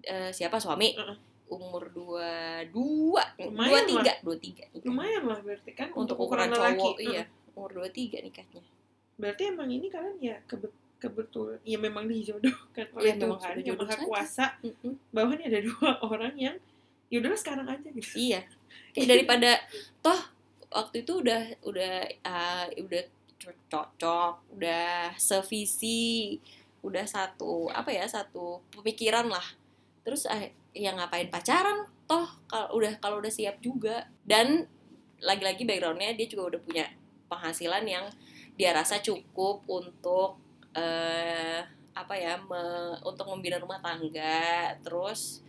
Eh, 0.00 0.32
siapa 0.32 0.56
suami 0.56 0.96
Heeh. 0.96 1.16
umur 1.52 1.92
dua 1.92 2.64
dua 2.72 3.22
dua 3.36 3.78
tiga 3.84 4.12
dua 4.24 4.36
tiga. 4.40 4.64
Lumayan 4.80 5.28
lah 5.28 5.44
berarti 5.44 5.76
kan 5.76 5.92
untuk 5.92 6.16
ukuran 6.16 6.48
cowok 6.48 6.96
lelaki. 6.96 7.04
iya 7.04 7.24
umur 7.52 7.70
dua 7.84 7.88
tiga 7.92 8.16
nikahnya 8.24 8.64
Berarti 9.20 9.52
emang 9.52 9.68
ini 9.68 9.92
kalian 9.92 10.16
ya 10.24 10.36
kebe- 10.48 10.72
kebetulan 11.00 11.58
ya 11.64 11.80
memang 11.80 12.04
dijodohkan 12.04 12.86
oleh 12.96 13.16
memang 13.16 13.40
Tuhan 13.40 13.56
yang 13.64 13.78
maha 13.80 13.96
kuasa. 14.04 14.46
Mm-mm. 14.60 14.94
bahwa 15.10 15.32
ini 15.34 15.48
ada 15.48 15.60
dua 15.64 15.90
orang 16.12 16.34
yang 16.36 16.56
ya 17.10 17.18
udahlah 17.18 17.40
sekarang 17.40 17.66
aja 17.66 17.88
gitu. 17.90 18.14
iya. 18.14 18.44
Kayak 18.94 19.08
daripada 19.16 19.50
toh 20.04 20.20
waktu 20.70 21.02
itu 21.02 21.24
udah 21.24 21.42
udah 21.66 21.94
ah, 22.22 22.68
udah 22.70 23.02
co- 23.40 23.64
cocok 23.66 24.54
udah 24.54 25.16
sevisi 25.18 26.38
udah 26.86 27.04
satu 27.08 27.66
apa 27.72 27.90
ya 27.90 28.06
satu 28.06 28.62
pemikiran 28.70 29.26
lah. 29.26 29.42
Terus 30.06 30.28
ah, 30.30 30.38
ya 30.70 30.94
ngapain 30.94 31.32
pacaran 31.32 31.88
toh 32.06 32.28
kalau 32.46 32.78
udah 32.78 32.92
kalau 33.02 33.18
udah 33.18 33.32
siap 33.32 33.58
juga. 33.58 34.06
Dan 34.22 34.68
lagi-lagi 35.20 35.66
backgroundnya 35.66 36.14
dia 36.14 36.28
juga 36.30 36.54
udah 36.54 36.60
punya 36.62 36.86
penghasilan 37.26 37.84
yang 37.86 38.06
dia 38.54 38.70
rasa 38.76 39.00
cukup 39.00 39.64
untuk 39.66 40.36
eh 40.72 41.60
apa 41.90 42.14
ya 42.14 42.38
me- 42.38 42.98
untuk 43.02 43.26
membina 43.26 43.58
rumah 43.58 43.82
tangga 43.82 44.72
terus 44.80 45.42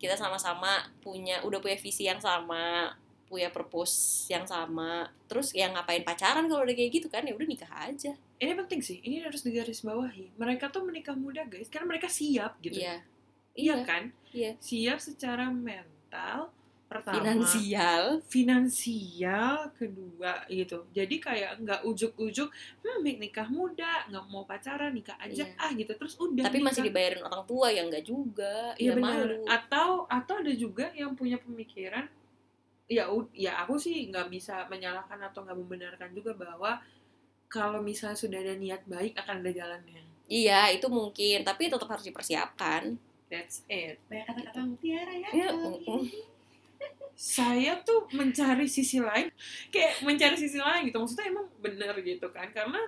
kita 0.00 0.16
sama-sama 0.16 0.86
punya 1.02 1.42
udah 1.44 1.60
punya 1.60 1.76
visi 1.76 2.06
yang 2.08 2.22
sama 2.22 2.94
punya 3.28 3.46
purpose 3.50 4.26
yang 4.26 4.42
sama 4.42 5.06
terus 5.30 5.54
yang 5.54 5.70
ngapain 5.74 6.02
pacaran 6.02 6.50
kalau 6.50 6.66
udah 6.66 6.74
kayak 6.74 6.90
gitu 6.90 7.06
kan 7.06 7.22
ya 7.22 7.30
udah 7.36 7.46
nikah 7.46 7.70
aja 7.70 8.14
Ini 8.40 8.56
penting 8.56 8.80
sih, 8.80 9.04
ini 9.04 9.20
harus 9.20 9.44
digarisbawahi. 9.44 10.32
Mereka 10.40 10.72
tuh 10.72 10.80
menikah 10.80 11.12
muda 11.12 11.44
guys, 11.44 11.68
karena 11.68 11.92
mereka 11.92 12.08
siap 12.08 12.56
gitu. 12.64 12.80
iya 12.80 13.04
Iya 13.52 13.84
kan? 13.84 14.16
Iya. 14.32 14.56
Siap 14.56 14.96
secara 14.96 15.52
mental, 15.52 16.48
pertama. 16.90 17.14
finansial. 17.14 18.02
Finansial 18.26 19.70
kedua 19.78 20.42
gitu. 20.50 20.84
Jadi 20.90 21.16
kayak 21.16 21.62
nggak 21.62 21.80
ujuk-ujuk 21.86 22.50
hmm 22.82 23.06
nikah 23.22 23.46
muda 23.46 24.04
nggak 24.10 24.24
mau 24.26 24.42
pacaran 24.42 24.90
nikah 24.90 25.14
aja 25.22 25.46
Iya. 25.46 25.54
ah 25.56 25.70
gitu. 25.72 25.92
Terus 25.94 26.18
udah 26.18 26.44
tapi 26.44 26.58
masih 26.58 26.82
nikah. 26.82 26.86
dibayarin 26.90 27.22
orang 27.22 27.44
tua 27.46 27.66
ya 27.70 27.82
enggak 27.86 28.02
juga 28.02 28.74
iya 28.76 28.90
ya 28.90 28.98
benar. 28.98 29.22
malu. 29.22 29.36
Atau 29.46 29.88
atau 30.10 30.34
ada 30.42 30.52
juga 30.52 30.90
yang 30.92 31.14
punya 31.14 31.38
pemikiran 31.38 32.10
ya 32.90 33.06
ya 33.30 33.62
aku 33.62 33.78
sih 33.78 34.10
nggak 34.10 34.26
bisa 34.28 34.66
menyalahkan 34.66 35.22
atau 35.22 35.46
nggak 35.46 35.54
membenarkan 35.54 36.10
juga 36.10 36.34
bahwa 36.34 36.82
kalau 37.46 37.78
misalnya 37.78 38.18
sudah 38.18 38.38
ada 38.42 38.54
niat 38.54 38.82
baik 38.86 39.14
akan 39.14 39.42
ada 39.42 39.50
jalannya. 39.50 40.02
Iya 40.26 40.70
itu 40.70 40.86
mungkin. 40.86 41.42
Tapi 41.42 41.70
tetap 41.70 41.86
harus 41.86 42.06
dipersiapkan. 42.06 42.94
That's 43.30 43.62
it. 43.70 43.98
banyak 44.10 44.26
kata-kata. 44.26 44.58
Mutiara 44.66 45.14
ya 45.14 45.28
Iya, 45.30 45.48
kali 45.54 45.58
mm-mm. 45.58 46.02
ini. 46.02 46.18
Saya 47.40 47.72
tuh 47.80 48.04
mencari 48.12 48.68
sisi 48.68 49.00
lain, 49.00 49.32
kayak 49.72 50.04
mencari 50.04 50.36
sisi 50.36 50.60
lain 50.60 50.92
gitu. 50.92 51.00
Maksudnya 51.00 51.26
emang 51.32 51.46
bener 51.64 51.96
gitu 52.04 52.28
kan? 52.28 52.52
Karena 52.52 52.80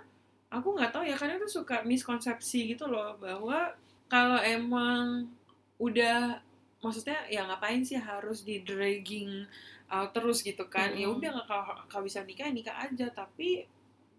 aku 0.52 0.76
nggak 0.76 0.92
tahu 0.92 1.04
ya, 1.08 1.16
karena 1.16 1.40
tuh 1.40 1.48
suka 1.48 1.80
miskonsepsi 1.88 2.76
gitu 2.76 2.84
loh 2.84 3.16
bahwa 3.16 3.72
kalau 4.12 4.36
emang 4.44 5.32
udah 5.80 6.44
maksudnya 6.84 7.24
ya 7.32 7.48
ngapain 7.48 7.80
sih 7.80 7.96
harus 7.96 8.44
di 8.44 8.60
dragging 8.60 9.48
out 9.88 10.12
terus 10.12 10.44
gitu 10.44 10.68
kan? 10.68 10.92
Ya 10.92 11.08
Mm-mm. 11.08 11.16
udah 11.16 11.30
nggak 11.40 11.46
kalau 11.48 11.64
kalau 11.88 12.04
bisa 12.04 12.20
nikah 12.20 12.52
nikah 12.52 12.76
aja, 12.76 13.08
tapi 13.08 13.64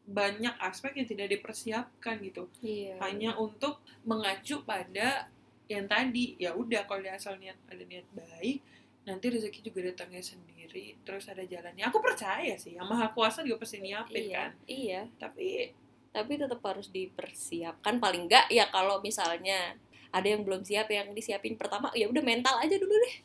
banyak 0.03 0.51
aspek 0.59 0.99
yang 0.99 1.07
tidak 1.07 1.31
dipersiapkan 1.31 2.19
gitu. 2.19 2.51
iya 2.59 2.99
hanya 2.99 3.39
untuk 3.39 3.79
mengacu 4.03 4.59
pada 4.67 5.31
yang 5.71 5.87
tadi 5.87 6.35
ya 6.35 6.51
udah 6.51 6.83
kalau 6.83 6.99
dia 6.99 7.15
asal 7.15 7.39
niat 7.39 7.55
ada 7.71 7.83
niat 7.87 8.03
baik 8.11 8.59
nanti 9.03 9.25
rezeki 9.27 9.59
juga 9.67 9.79
datangnya 9.91 10.23
sendiri 10.23 10.95
terus 11.03 11.27
ada 11.27 11.43
jalannya. 11.43 11.83
Aku 11.91 11.99
percaya 11.99 12.55
sih 12.55 12.79
yang 12.79 12.87
maha 12.87 13.11
kuasa 13.11 13.43
juga 13.43 13.67
pasti 13.67 13.83
nyiapin 13.83 14.31
iya 14.31 14.35
kan. 14.35 14.51
iya. 14.65 15.01
Tapi 15.19 15.47
tapi 16.13 16.33
tetap 16.39 16.63
harus 16.63 16.87
dipersiapkan. 16.87 17.99
Paling 17.99 18.31
enggak 18.31 18.47
ya 18.47 18.71
kalau 18.71 19.03
misalnya 19.03 19.75
ada 20.13 20.27
yang 20.29 20.47
belum 20.47 20.63
siap 20.63 20.87
yang 20.87 21.11
disiapin 21.11 21.59
pertama 21.59 21.91
ya 21.97 22.07
udah 22.07 22.23
mental 22.23 22.55
aja 22.63 22.75
dulu 22.79 22.95
deh. 22.95 23.15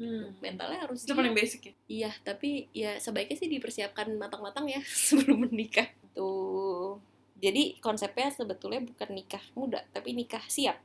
Hmm, 0.00 0.32
mentalnya 0.40 0.88
harus 0.88 1.04
itu 1.04 1.12
siap. 1.12 1.18
paling 1.18 1.34
basic 1.34 1.60
ya? 1.60 1.74
Iya 1.90 2.10
tapi 2.22 2.70
ya 2.70 2.96
sebaiknya 3.02 3.36
sih 3.36 3.50
dipersiapkan 3.50 4.14
matang-matang 4.14 4.70
ya 4.70 4.80
sebelum 5.10 5.50
menikah. 5.50 5.90
Tuh 6.14 7.02
jadi 7.40 7.80
konsepnya 7.82 8.30
sebetulnya 8.30 8.84
bukan 8.84 9.10
nikah 9.10 9.42
muda 9.58 9.82
tapi 9.90 10.14
nikah 10.14 10.44
siap. 10.46 10.78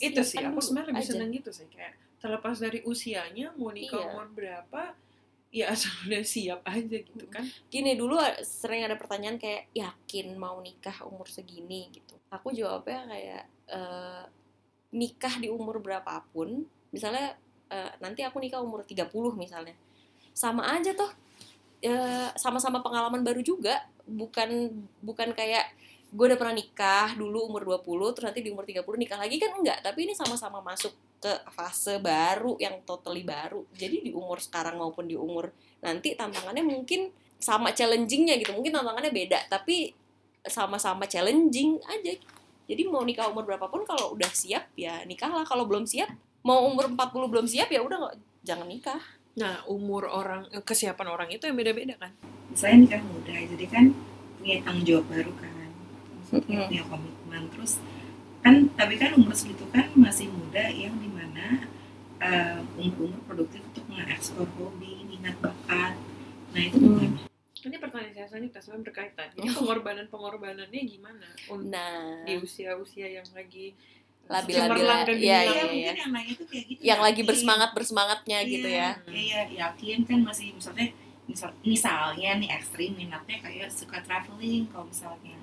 Itu 0.00 0.24
sih 0.24 0.40
aku 0.40 0.64
sebenarnya 0.64 0.96
lebih 0.96 1.04
seneng 1.04 1.28
gitu 1.34 1.52
sih 1.52 1.68
kayak 1.68 2.09
terlepas 2.20 2.60
dari 2.60 2.84
usianya 2.84 3.56
mau 3.56 3.72
nikah 3.72 3.98
Iya. 3.98 4.08
umur 4.12 4.28
berapa 4.30 4.82
ya 5.50 5.66
asal 5.74 5.90
udah 6.06 6.22
siap 6.22 6.60
aja 6.62 6.96
gitu 7.02 7.24
kan. 7.26 7.42
Gini 7.66 7.98
dulu 7.98 8.14
sering 8.44 8.86
ada 8.86 8.94
pertanyaan 8.94 9.40
kayak 9.40 9.72
yakin 9.74 10.38
mau 10.38 10.60
nikah 10.62 11.02
umur 11.02 11.26
segini? 11.26 11.90
gitu. 11.90 12.14
Aku 12.30 12.54
jawabnya 12.54 13.08
kayak 13.10 13.42
eh, 13.66 14.24
nikah 14.92 15.34
di 15.38 15.50
umur 15.50 15.82
berapapun 15.82 16.62
misalnya 16.90 17.34
eh, 17.66 17.90
nanti 17.98 18.22
aku 18.22 18.38
nikah 18.38 18.62
umur 18.62 18.86
30 18.86 19.10
misalnya 19.34 19.74
sama 20.30 20.66
aja 20.70 20.94
toh 20.94 21.10
Eh, 21.80 22.28
sama-sama 22.36 22.84
pengalaman 22.84 23.24
baru 23.24 23.40
juga 23.40 23.88
bukan 24.04 24.68
bukan 25.00 25.32
kayak 25.32 25.72
gue 26.12 26.24
udah 26.28 26.36
pernah 26.36 26.52
nikah 26.52 27.16
dulu 27.16 27.48
umur 27.48 27.64
20 27.80 28.12
terus 28.12 28.26
nanti 28.28 28.44
di 28.44 28.52
umur 28.52 28.68
30 28.68 28.84
nikah 29.00 29.16
lagi 29.16 29.40
kan 29.40 29.56
enggak 29.56 29.80
tapi 29.80 30.04
ini 30.04 30.12
sama-sama 30.12 30.60
masuk 30.60 30.92
ke 31.20 31.32
fase 31.52 32.00
baru 32.00 32.56
yang 32.56 32.80
totally 32.88 33.22
baru. 33.22 33.62
Jadi 33.76 34.08
di 34.08 34.10
umur 34.16 34.40
sekarang 34.40 34.80
maupun 34.80 35.04
di 35.04 35.14
umur 35.14 35.52
nanti 35.84 36.16
tantangannya 36.16 36.64
mungkin 36.64 37.12
sama 37.36 37.76
challengingnya 37.76 38.40
gitu. 38.40 38.56
Mungkin 38.56 38.72
tantangannya 38.72 39.12
beda 39.12 39.52
tapi 39.52 39.92
sama-sama 40.48 41.04
challenging 41.04 41.76
aja. 41.84 42.16
Jadi 42.64 42.82
mau 42.88 43.04
nikah 43.04 43.28
umur 43.28 43.44
berapapun 43.44 43.84
kalau 43.84 44.16
udah 44.16 44.32
siap 44.32 44.72
ya 44.80 45.04
nikahlah 45.04 45.44
kalau 45.44 45.68
belum 45.68 45.84
siap 45.84 46.08
mau 46.40 46.64
umur 46.64 46.88
40 46.88 46.96
belum 47.28 47.44
siap 47.44 47.68
ya 47.68 47.84
udah 47.84 47.96
nggak 48.00 48.16
jangan 48.48 48.66
nikah. 48.66 49.02
Nah 49.36 49.60
umur 49.68 50.08
orang 50.08 50.48
eh, 50.56 50.64
kesiapan 50.64 51.08
orang 51.12 51.28
itu 51.28 51.44
yang 51.44 51.56
beda-beda 51.60 52.00
kan? 52.00 52.16
Misalnya 52.48 52.76
nikah 52.88 53.02
muda 53.04 53.34
jadi 53.36 53.66
kan 53.68 53.84
punya 54.40 54.56
tanggung 54.64 54.86
jawab 54.88 55.06
baru 55.12 55.32
kan. 55.36 55.52
Maksudnya 56.16 56.48
Mm-mm. 56.48 56.68
punya 56.72 56.82
komitmen. 56.88 57.42
Terus 57.52 57.72
kan 58.40 58.54
tapi 58.72 58.94
kan 58.96 59.12
umur 59.16 59.36
segitu 59.36 59.68
kan 59.68 59.88
masih 59.96 60.32
muda 60.32 60.64
yang 60.72 60.96
di 60.96 61.08
mana 61.12 61.68
eh, 62.20 62.60
umur-umur 62.76 63.20
produktif 63.24 63.64
untuk 63.64 63.84
mengeksplor 63.88 64.48
hobi 64.60 65.08
minat 65.08 65.36
bakat. 65.40 65.96
Nah 66.52 66.60
itu 66.60 66.76
Hmm. 66.80 67.16
ini 67.68 67.76
pertanyaan 67.76 68.12
saya 68.16 68.26
selanjutnya 68.28 68.60
sebenarnya 68.60 68.86
berkaitan. 68.88 69.26
Jadi 69.36 69.48
pengorbanan 69.52 70.06
pengorbanannya 70.08 70.80
gimana 70.88 71.28
nah. 71.68 72.24
di 72.24 72.34
usia-usia 72.40 73.08
yang 73.20 73.28
lagi 73.36 73.76
Labil-labil, 74.30 74.78
cemerlang 74.78 75.00
ke 75.02 75.14
iya, 75.18 75.18
dunia. 75.18 75.26
Iya, 75.26 75.42
iya, 75.42 75.66
mungkin 75.66 75.96
yang 75.98 76.12
nanya 76.14 76.32
itu 76.32 76.44
kayak 76.46 76.64
gitu 76.70 76.80
yang 76.86 77.00
lagi 77.02 77.22
bersemangat 77.26 77.70
bersemangatnya 77.74 78.38
gitu 78.46 78.68
ya. 78.70 78.88
Iya, 79.04 79.12
iya, 79.12 79.40
yakin 79.66 79.98
kan 80.06 80.18
masih 80.22 80.46
misalnya 80.54 80.88
misal, 81.26 81.50
misalnya 81.66 82.30
nih 82.38 82.50
ekstrim 82.54 82.90
minatnya 82.94 83.38
kayak 83.42 83.68
suka 83.70 83.98
traveling 84.06 84.70
kalau 84.70 84.86
misalnya 84.86 85.36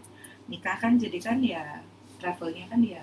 nikah 0.48 0.78
kan 0.80 0.96
jadi 0.96 1.20
kan 1.20 1.38
ya 1.44 1.84
travelnya 2.18 2.66
kan 2.68 2.82
ya 2.84 3.02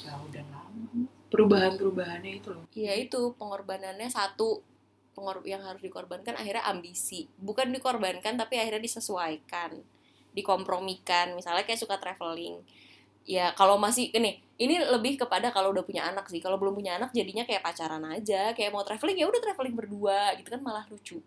jauh 0.00 0.28
dan 0.32 0.46
lama. 0.48 1.06
Perubahan-perubahannya 1.30 2.42
itu 2.42 2.48
loh. 2.50 2.64
Iya 2.74 2.96
itu 2.98 3.34
pengorbanannya 3.38 4.10
satu. 4.10 4.64
Pengor 5.10 5.42
yang 5.42 5.60
harus 5.66 5.82
dikorbankan 5.82 6.38
akhirnya 6.38 6.64
ambisi. 6.66 7.26
Bukan 7.36 7.74
dikorbankan 7.74 8.38
tapi 8.38 8.56
akhirnya 8.56 8.82
disesuaikan 8.82 9.78
dikompromikan. 10.30 11.34
Misalnya 11.34 11.66
kayak 11.66 11.82
suka 11.82 11.98
traveling. 11.98 12.62
Ya 13.26 13.52
kalau 13.54 13.76
masih 13.76 14.10
ini 14.10 14.40
ini 14.56 14.80
lebih 14.80 15.20
kepada 15.20 15.52
kalau 15.54 15.74
udah 15.74 15.84
punya 15.84 16.06
anak 16.06 16.26
sih. 16.30 16.42
Kalau 16.42 16.56
belum 16.56 16.74
punya 16.74 16.98
anak 16.98 17.14
jadinya 17.14 17.46
kayak 17.46 17.62
pacaran 17.62 18.02
aja. 18.10 18.54
Kayak 18.54 18.70
mau 18.74 18.82
traveling 18.86 19.18
ya 19.18 19.26
udah 19.26 19.42
traveling 19.42 19.74
berdua 19.76 20.34
gitu 20.38 20.48
kan 20.50 20.62
malah 20.62 20.86
lucu 20.88 21.18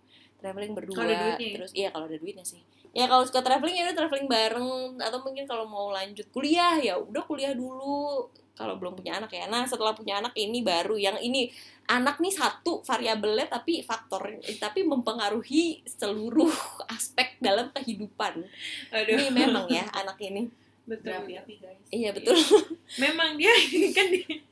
traveling 0.44 0.76
berdua. 0.76 0.96
Kalau 1.00 1.08
ada 1.08 1.16
duitnya 1.24 1.48
ya? 1.48 1.56
terus 1.56 1.72
iya 1.72 1.88
kalau 1.96 2.06
ada 2.12 2.18
duitnya 2.20 2.44
sih. 2.44 2.60
Ya 2.92 3.08
kalau 3.08 3.24
suka 3.24 3.40
traveling 3.40 3.80
ya 3.80 3.84
udah 3.88 3.96
traveling 3.96 4.28
bareng. 4.28 4.70
Atau 5.00 5.20
mungkin 5.24 5.48
kalau 5.48 5.64
mau 5.64 5.88
lanjut 5.96 6.28
kuliah 6.36 6.76
ya 6.84 7.00
udah 7.00 7.24
kuliah 7.24 7.56
dulu. 7.56 8.28
Kalau 8.54 8.78
belum 8.78 9.00
punya 9.00 9.18
anak 9.24 9.32
ya. 9.32 9.48
Nah 9.48 9.64
setelah 9.64 9.96
punya 9.96 10.20
anak 10.20 10.36
ini 10.36 10.60
baru. 10.60 11.00
Yang 11.00 11.24
ini 11.24 11.42
anak 11.88 12.20
nih 12.20 12.36
satu 12.36 12.84
variabelnya 12.84 13.48
tapi 13.48 13.84
faktor 13.84 14.40
tapi 14.60 14.84
mempengaruhi 14.84 15.82
seluruh 15.88 16.52
aspek 16.94 17.40
dalam 17.40 17.72
kehidupan. 17.72 18.44
Aduh, 18.92 19.16
ini 19.16 19.32
memang 19.32 19.66
ya 19.72 19.88
anak 19.96 20.20
ini. 20.20 20.52
Betul. 20.84 21.16
berapi-api 21.16 21.54
guys? 21.64 21.88
Iya 21.96 22.12
betul. 22.12 22.36
Memang 23.04 23.40
dia 23.40 23.56
kan 23.98 24.08
dia. 24.12 24.44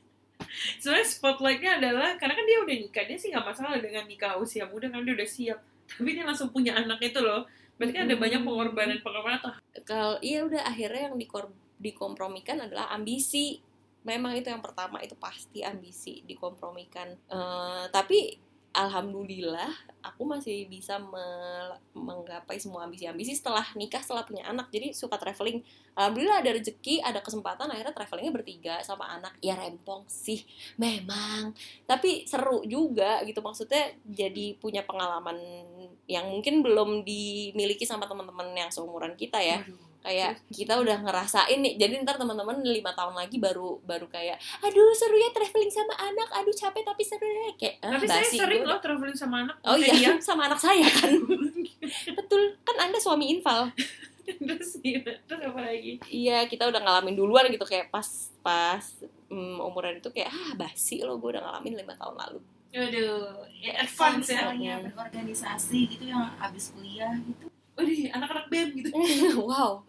Sebenarnya 0.80 1.04
spotlightnya 1.04 1.70
adalah 1.76 2.16
karena 2.16 2.34
kan 2.36 2.44
dia 2.48 2.58
udah 2.60 2.76
nikah 2.76 3.04
dia 3.04 3.16
sih 3.20 3.28
nggak 3.32 3.46
masalah 3.52 3.76
dengan 3.84 4.04
nikah 4.08 4.40
usia 4.40 4.64
muda 4.64 4.88
kan 4.88 5.04
dia 5.04 5.12
udah 5.12 5.28
siap 5.28 5.60
tapi 5.84 6.08
dia 6.12 6.24
langsung 6.24 6.50
punya 6.50 6.74
anak 6.74 7.00
itu 7.00 7.18
loh. 7.18 7.46
Berarti 7.76 7.92
kan 7.92 8.04
ada 8.04 8.14
Hmm. 8.14 8.22
banyak 8.22 8.40
pengorbanan 8.42 8.98
pengorbanan 9.00 9.38
atau 9.40 9.50
kalau 9.82 10.14
iya 10.20 10.44
udah 10.44 10.62
akhirnya 10.62 11.10
yang 11.10 11.16
dikor- 11.16 11.54
dikompromikan 11.76 12.60
adalah 12.60 12.90
ambisi. 12.90 13.58
Memang 14.02 14.34
itu 14.34 14.50
yang 14.50 14.60
pertama 14.60 14.98
itu 14.98 15.14
pasti 15.14 15.62
ambisi 15.62 16.22
dikompromikan. 16.22 17.14
Eh, 17.28 17.84
tapi 17.88 18.34
alhamdulillah 18.72 19.68
aku 20.02 20.26
masih 20.26 20.66
bisa 20.66 20.98
me- 20.98 21.78
menggapai 21.94 22.58
semua 22.58 22.88
ambisi-ambisi 22.88 23.36
setelah 23.38 23.62
nikah 23.78 24.02
setelah 24.02 24.26
punya 24.26 24.48
anak. 24.48 24.68
Jadi 24.72 24.96
suka 24.96 25.16
traveling. 25.20 25.62
Alhamdulillah 25.92 26.40
ada 26.40 26.50
rezeki 26.56 27.04
ada 27.04 27.20
kesempatan 27.20 27.68
akhirnya 27.68 27.94
travelingnya 27.94 28.32
bertiga 28.34 28.74
sama 28.82 29.06
anak. 29.12 29.36
Ya 29.44 29.54
rempong 29.54 30.08
sih. 30.08 30.42
Memang. 30.80 31.54
Tapi 31.86 32.24
seru 32.26 32.64
juga 32.66 33.22
gitu. 33.28 33.38
Maksudnya 33.44 33.94
jadi 34.02 34.58
punya 34.58 34.82
pengalaman 34.82 35.38
yang 36.10 36.26
mungkin 36.32 36.64
belum 36.64 37.06
dimiliki 37.06 37.86
sama 37.86 38.08
teman-teman 38.10 38.50
yang 38.56 38.72
seumuran 38.72 39.14
kita 39.14 39.38
ya. 39.38 39.62
Kayak 40.02 40.42
kita 40.50 40.74
udah 40.82 40.98
ngerasain 40.98 41.62
nih 41.62 41.78
jadi 41.78 42.02
ntar 42.02 42.18
teman-teman 42.18 42.58
lima 42.58 42.90
tahun 42.90 43.14
lagi 43.14 43.38
baru 43.38 43.78
baru 43.86 44.10
kayak 44.10 44.34
aduh 44.58 44.90
seru 44.98 45.14
ya 45.14 45.30
traveling 45.30 45.70
sama 45.70 45.94
anak 45.94 46.28
aduh 46.34 46.50
capek 46.50 46.82
tapi 46.82 47.02
seru 47.06 47.22
ya. 47.22 47.54
Kayak 47.54 47.74
ah, 47.86 47.90
tapi 47.94 48.06
saya 48.10 48.26
basi, 48.26 48.36
sering 48.36 48.62
gua 48.66 48.76
loh 48.76 48.80
traveling 48.82 49.16
sama 49.16 49.36
anak 49.46 49.56
oh 49.62 49.78
iya 49.78 50.18
sama 50.26 50.50
anak 50.50 50.58
saya 50.58 50.86
kan. 50.90 51.14
Betul 52.18 52.58
kan 52.66 52.76
anda 52.82 52.98
suami 52.98 53.30
infal 53.30 53.70
terus 54.22 54.78
gimana? 54.82 55.18
terus 55.26 55.42
apa 55.50 55.60
lagi? 55.66 55.98
Iya 56.10 56.46
kita 56.46 56.70
udah 56.70 56.80
ngalamin 56.82 57.14
duluan 57.14 57.46
gitu 57.50 57.66
kayak 57.66 57.90
pas 57.90 58.30
pas 58.42 58.82
mm, 59.30 59.58
umuran 59.62 59.98
itu 59.98 60.10
kayak 60.10 60.30
ah 60.30 60.50
basi 60.58 61.02
lo 61.02 61.18
gue 61.18 61.30
udah 61.38 61.42
ngalamin 61.42 61.78
lima 61.78 61.94
tahun 61.94 62.18
lalu. 62.18 62.40
Aduh 62.72 63.44
Kalau 63.60 63.82
advance 63.84 64.32
ya. 64.32 64.48
misalnya 64.48 64.72
berorganisasi 64.88 65.78
gitu 65.92 66.04
yang 66.08 66.32
abis 66.40 66.72
kuliah 66.72 67.12
gitu 67.22 67.51
Waduh, 67.72 67.90
anak-anak 68.12 68.46
bem 68.48 68.68
gitu. 68.76 68.90
Wow. 69.48 69.82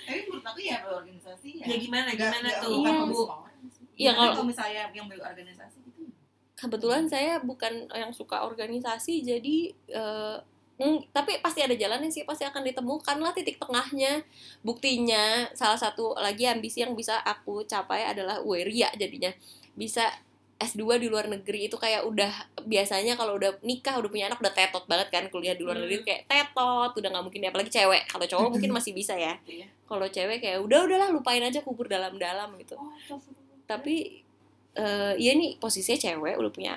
Tapi 0.00 0.20
menurut 0.26 0.44
aku 0.44 0.60
ya 0.60 0.82
berorganisasi 0.82 1.62
ya. 1.62 1.64
Ya 1.70 1.76
gimana 1.78 2.08
gimana 2.10 2.42
nggak- 2.42 2.58
tuh? 2.58 2.72
Iya. 2.74 2.92
bu. 3.06 3.22
Iya, 3.94 4.10
kalau- 4.16 4.34
kalau 4.34 4.46
misalnya 4.48 4.82
yang 4.90 5.06
berorganisasi 5.06 5.78
gitu 5.84 6.02
kebetulan 6.56 7.08
saya 7.08 7.40
bukan 7.40 7.88
yang 7.88 8.12
suka 8.12 8.44
organisasi 8.44 9.24
jadi 9.24 9.56
eh, 9.88 10.36
mm, 10.76 11.08
tapi 11.08 11.40
pasti 11.40 11.64
ada 11.64 11.72
jalannya 11.72 12.12
sih 12.12 12.28
pasti 12.28 12.44
akan 12.44 12.60
ditemukan 12.68 13.16
lah 13.16 13.32
titik 13.32 13.56
tengahnya. 13.56 14.20
Buktinya 14.60 15.48
salah 15.56 15.80
satu 15.80 16.12
lagi 16.16 16.44
ambisi 16.44 16.84
yang 16.84 16.92
bisa 16.92 17.16
aku 17.24 17.64
capai 17.64 18.04
adalah 18.04 18.44
Weria 18.44 18.92
jadinya. 18.92 19.32
Bisa 19.72 20.04
S2 20.60 21.00
di 21.00 21.08
luar 21.08 21.24
negeri 21.24 21.66
itu 21.66 21.74
kayak 21.74 22.04
udah 22.04 22.28
biasanya 22.62 23.16
kalau 23.16 23.40
udah 23.40 23.56
nikah 23.64 23.96
udah 23.96 24.06
punya 24.06 24.28
anak 24.28 24.38
udah 24.38 24.52
tetot 24.52 24.84
banget 24.84 25.08
kan 25.08 25.24
kuliah 25.26 25.56
di 25.56 25.64
luar 25.64 25.80
Hmm. 25.80 25.88
negeri 25.88 26.04
kayak 26.04 26.22
tetot 26.28 26.92
udah 26.92 27.08
nggak 27.08 27.24
mungkin 27.24 27.40
apalagi 27.48 27.72
cewek. 27.72 28.04
Kalau 28.06 28.26
cowok 28.28 28.48
mungkin 28.60 28.70
masih 28.70 28.92
bisa 28.92 29.16
ya. 29.16 29.40
Iya. 29.44 29.66
kalau 29.88 30.06
cewek 30.06 30.38
kayak 30.38 30.62
udah 30.62 30.86
udahlah 30.86 31.08
lupain 31.10 31.40
aja 31.40 31.64
kubur 31.64 31.88
dalam-dalam 31.88 32.54
gitu. 32.60 32.78
Oh, 32.78 33.18
tapi 33.64 34.22
eh 34.72 35.12
ya 35.16 35.32
nih 35.32 35.58
posisinya 35.58 35.98
cewek 35.98 36.36
udah 36.36 36.52
punya 36.52 36.74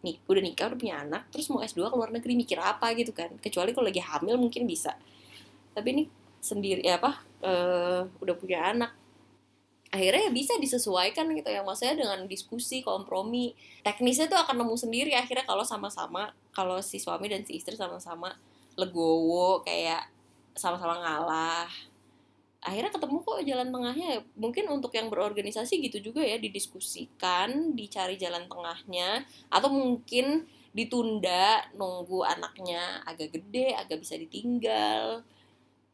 nih 0.00 0.16
udah 0.24 0.40
nikah 0.40 0.72
udah 0.72 0.78
punya 0.78 0.96
anak 1.00 1.28
terus 1.28 1.50
mau 1.50 1.60
S2 1.60 1.90
ke 1.90 1.96
luar 1.96 2.08
negeri 2.08 2.32
mikir 2.32 2.56
apa 2.56 2.94
gitu 2.94 3.12
kan. 3.12 3.34
Kecuali 3.36 3.74
kalau 3.74 3.90
lagi 3.90 4.00
hamil 4.00 4.38
mungkin 4.38 4.64
bisa. 4.64 4.96
Tapi 5.74 5.88
ini 5.90 6.02
sendiri 6.38 6.80
ya 6.80 6.96
apa 6.96 7.18
eh 7.42 8.00
udah 8.20 8.34
punya 8.38 8.70
anak 8.70 8.94
akhirnya 9.94 10.26
ya 10.26 10.32
bisa 10.34 10.58
disesuaikan 10.58 11.30
gitu 11.38 11.46
ya. 11.54 11.62
Maksudnya 11.62 11.94
dengan 11.94 12.26
diskusi 12.26 12.82
kompromi. 12.82 13.54
Teknisnya 13.86 14.26
tuh 14.26 14.42
akan 14.42 14.66
nemu 14.66 14.74
sendiri 14.74 15.14
akhirnya 15.14 15.46
kalau 15.46 15.62
sama-sama 15.62 16.34
kalau 16.50 16.82
si 16.82 16.98
suami 16.98 17.30
dan 17.30 17.46
si 17.46 17.62
istri 17.62 17.78
sama-sama 17.78 18.34
legowo 18.74 19.62
kayak 19.62 20.10
sama-sama 20.58 20.98
ngalah. 20.98 21.70
Akhirnya 22.64 22.90
ketemu 22.90 23.22
kok 23.22 23.38
jalan 23.46 23.68
tengahnya. 23.70 24.26
Mungkin 24.34 24.66
untuk 24.66 24.90
yang 24.98 25.06
berorganisasi 25.14 25.78
gitu 25.86 26.10
juga 26.10 26.26
ya 26.26 26.42
didiskusikan 26.42 27.78
dicari 27.78 28.18
jalan 28.18 28.50
tengahnya 28.50 29.22
atau 29.46 29.70
mungkin 29.70 30.50
ditunda 30.74 31.70
nunggu 31.78 32.26
anaknya 32.26 32.98
agak 33.06 33.30
gede 33.30 33.78
agak 33.78 34.02
bisa 34.02 34.18
ditinggal 34.18 35.22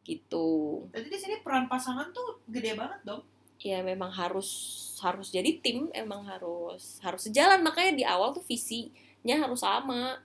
gitu. 0.09 0.88
Berarti 0.88 1.09
di 1.12 1.19
sini 1.21 1.37
peran 1.45 1.69
pasangan 1.69 2.09
tuh 2.16 2.40
gede 2.49 2.73
banget 2.73 3.04
dong. 3.04 3.21
Ya 3.61 3.85
memang 3.85 4.09
harus 4.09 4.49
harus 5.05 5.33
jadi 5.33 5.61
tim 5.61 5.93
emang 5.93 6.25
harus 6.25 7.00
harus 7.05 7.29
sejalan. 7.29 7.61
Makanya 7.61 7.93
di 7.97 8.05
awal 8.05 8.33
tuh 8.33 8.45
visinya 8.45 9.37
harus 9.37 9.61
sama. 9.61 10.21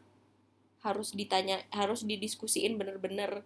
Harus 0.84 1.12
ditanya 1.18 1.60
harus 1.74 2.08
didiskusiin 2.08 2.80
bener-bener. 2.80 3.44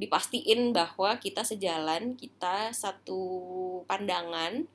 Dipastiin 0.00 0.72
bahwa 0.72 1.16
kita 1.20 1.44
sejalan 1.44 2.16
kita 2.16 2.72
satu 2.72 3.20
pandangan. 3.84 4.68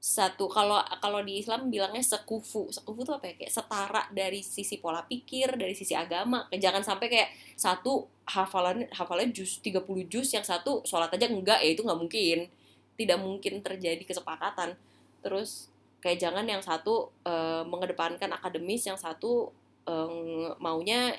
Satu 0.00 0.48
kalau 0.48 0.80
kalau 1.04 1.20
di 1.20 1.44
Islam 1.44 1.68
bilangnya 1.68 2.00
sekufu. 2.00 2.72
Sekufu 2.72 3.04
itu 3.04 3.12
apa 3.12 3.30
ya? 3.30 3.34
Kayak 3.36 3.52
setara 3.52 4.02
dari 4.10 4.40
sisi 4.40 4.80
pola 4.80 5.04
pikir 5.04 5.60
dari 5.60 5.76
sisi 5.76 5.92
agama. 5.92 6.48
Jangan 6.48 6.80
sampai 6.80 7.06
kayak 7.12 7.30
satu 7.54 8.08
hafalan 8.24 8.88
hafalannya 8.94 9.34
jus 9.34 9.60
30 9.60 9.84
jus 10.08 10.28
yang 10.32 10.46
satu 10.46 10.80
sholat 10.88 11.12
aja 11.12 11.28
enggak. 11.28 11.60
Ya 11.60 11.76
itu 11.76 11.84
nggak 11.84 12.00
mungkin 12.00 12.48
tidak 13.00 13.16
mungkin 13.16 13.64
terjadi 13.64 14.04
kesepakatan. 14.04 14.76
Terus 15.24 15.72
kayak 16.04 16.20
jangan 16.20 16.44
yang 16.44 16.60
satu 16.60 17.08
eh, 17.24 17.64
mengedepankan 17.64 18.28
akademis 18.36 18.84
yang 18.84 19.00
satu 19.00 19.48
eh, 19.88 20.52
maunya 20.60 21.16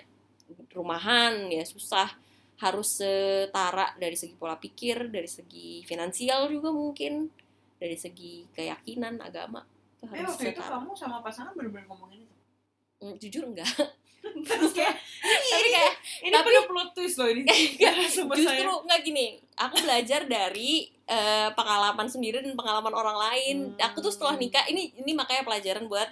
rumahan 0.71 1.49
ya 1.49 1.65
susah. 1.65 2.13
Harus 2.61 3.01
setara 3.01 3.97
dari 3.97 4.13
segi 4.13 4.37
pola 4.37 4.53
pikir 4.53 5.09
dari 5.09 5.25
segi 5.25 5.81
finansial 5.81 6.45
juga 6.45 6.69
mungkin 6.69 7.25
dari 7.81 7.97
segi 7.97 8.45
keyakinan 8.53 9.17
agama 9.17 9.65
itu 9.97 10.05
Eh 10.05 10.21
harus 10.21 10.37
waktu 10.37 10.53
itu 10.53 10.61
setara. 10.61 10.77
kamu 10.77 10.91
sama 10.93 11.17
pasangan 11.25 11.53
bener-bener 11.57 11.89
ngomongin 11.89 12.21
itu. 12.21 12.35
Hmm, 13.01 13.17
jujur 13.17 13.43
enggak. 13.49 13.65
Terus 14.45 14.77
kayak 14.77 14.93
tapi 15.25 15.67
kayak 15.73 15.93
ini 16.21 16.33
Tapi- 16.37 16.69
plot 16.69 16.89
twist 16.93 17.17
loh 17.17 17.29
ini. 17.33 17.41
justru 18.37 18.69
nggak 18.85 19.01
gini. 19.01 19.41
Aku 19.57 19.81
belajar 19.81 20.29
dari 20.29 20.85
eh, 21.11 21.49
pengalaman 21.51 22.07
sendiri 22.07 22.39
dan 22.39 22.55
pengalaman 22.55 22.95
orang 22.95 23.17
lain. 23.19 23.57
Hmm. 23.75 23.91
aku 23.91 23.99
tuh 23.99 24.13
setelah 24.15 24.39
nikah 24.39 24.63
ini 24.71 24.95
ini 24.95 25.11
makanya 25.11 25.43
pelajaran 25.43 25.91
buat 25.91 26.07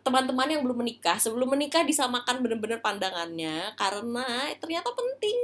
teman-teman 0.00 0.48
yang 0.48 0.64
belum 0.64 0.80
menikah. 0.80 1.20
Sebelum 1.20 1.52
menikah 1.52 1.84
disamakan 1.84 2.40
bener-bener 2.40 2.80
pandangannya 2.80 3.76
karena 3.76 4.48
ternyata 4.56 4.88
penting. 4.96 5.36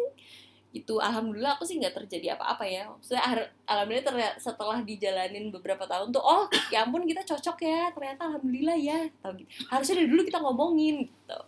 Gitu. 0.74 0.98
Alhamdulillah 0.98 1.54
aku 1.54 1.62
sih 1.62 1.78
nggak 1.78 1.94
terjadi 2.02 2.34
apa-apa 2.34 2.64
ya. 2.66 2.88
Maksudnya 2.88 3.22
alhamdulillah 3.68 4.06
ternyata 4.08 4.36
setelah 4.40 4.82
dijalanin 4.82 5.52
beberapa 5.54 5.86
tahun 5.86 6.10
tuh 6.10 6.24
oh 6.24 6.50
ya 6.72 6.82
ampun 6.82 7.04
kita 7.04 7.22
cocok 7.22 7.60
ya. 7.62 7.92
Ternyata 7.92 8.32
alhamdulillah 8.32 8.78
ya. 8.80 8.98
Tahu 9.20 9.32
gitu. 9.44 9.50
harusnya 9.68 9.94
dari 10.00 10.08
dulu 10.08 10.22
kita 10.24 10.40
ngomongin 10.40 11.04
gitu. 11.06 11.40